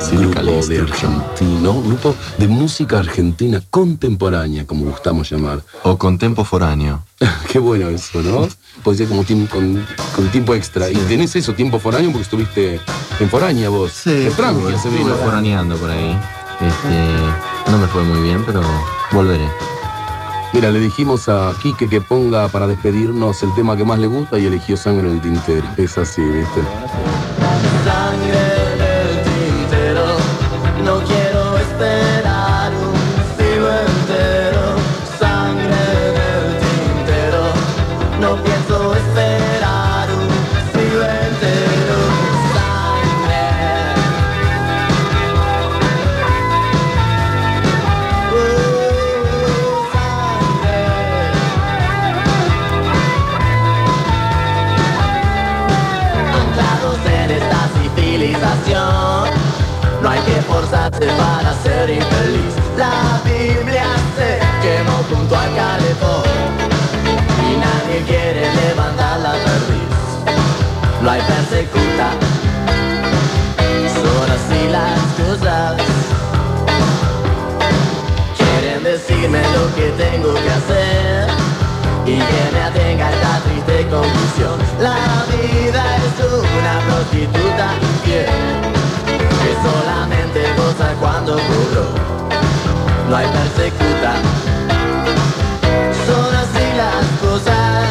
Cívica 0.00 0.40
grupo 0.40 0.66
de 0.68 0.78
argentino, 0.78 1.82
grupo 1.82 2.14
de 2.38 2.48
música 2.48 3.00
argentina 3.00 3.60
contemporánea, 3.68 4.66
como 4.66 4.86
gustamos 4.86 5.28
llamar. 5.28 5.60
O 5.82 5.98
contemporáneo. 5.98 7.04
Qué 7.52 7.58
bueno 7.58 7.90
eso, 7.90 8.22
¿no? 8.22 8.48
Puede 8.82 8.98
ser 8.98 9.08
como 9.08 9.24
tiempo, 9.24 9.56
con, 9.56 9.84
con 10.16 10.28
tiempo 10.30 10.54
extra. 10.54 10.88
Y 10.88 10.94
tenés 10.94 11.36
eso, 11.36 11.52
tiempo 11.52 11.78
foráneo, 11.78 12.10
porque 12.10 12.22
estuviste 12.22 12.80
en 13.20 13.28
Foránea 13.28 13.68
vos. 13.68 14.04
De 14.04 14.30
Francia 14.30 14.78
se 14.78 14.88
vino. 14.88 15.14
foraneando 15.16 15.76
por 15.76 15.90
ahí. 15.90 16.18
Este, 16.60 17.70
no 17.70 17.76
me 17.76 17.86
fue 17.88 18.02
muy 18.02 18.22
bien, 18.22 18.44
pero 18.46 18.62
volveré. 19.12 19.77
Mira, 20.52 20.70
le 20.70 20.80
dijimos 20.80 21.28
a 21.28 21.52
Quique 21.62 21.88
que 21.88 22.00
ponga 22.00 22.48
para 22.48 22.66
despedirnos 22.66 23.42
el 23.42 23.54
tema 23.54 23.76
que 23.76 23.84
más 23.84 23.98
le 23.98 24.06
gusta 24.06 24.38
y 24.38 24.46
eligió 24.46 24.76
Sangre 24.76 25.08
en 25.08 25.14
el 25.16 25.20
Tintero. 25.20 25.66
Es 25.76 25.98
así, 25.98 26.22
¿viste? 26.22 26.60
Decirme 79.08 79.40
lo 79.54 79.74
que 79.74 79.90
tengo 80.02 80.34
que 80.34 80.50
hacer 80.50 81.28
y 82.04 82.16
que 82.18 82.52
me 82.52 82.60
atenga 82.60 83.10
esta 83.10 83.40
triste 83.40 83.86
conclusión. 83.88 84.58
La 84.80 85.24
vida 85.30 85.84
es 85.96 86.14
una 86.58 86.80
prostituta 86.86 87.74
infiel 87.80 88.26
que 89.40 89.52
solamente 89.68 90.40
goza 90.56 90.94
cuando 91.00 91.32
cobró. 91.34 91.86
No 93.08 93.16
hay 93.16 93.26
persecuta, 93.26 94.12
son 96.06 96.34
así 96.36 96.66
las 96.76 97.06
cosas, 97.22 97.86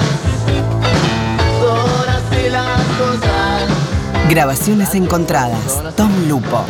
son 1.59 2.09
así 2.09 2.49
las 2.49 2.83
cosas. 2.99 4.29
Grabaciones 4.29 4.93
encontradas. 4.93 5.81
Tom 5.95 6.11
Lupo. 6.27 6.63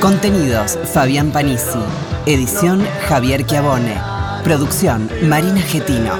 Contenidos. 0.00 0.78
Fabián 0.92 1.30
Panisi. 1.30 1.80
Edición 2.26 2.86
Javier 3.06 3.44
Chiavone. 3.44 4.00
Producción 4.44 5.10
Marina 5.24 5.60
Getino. 5.60 6.14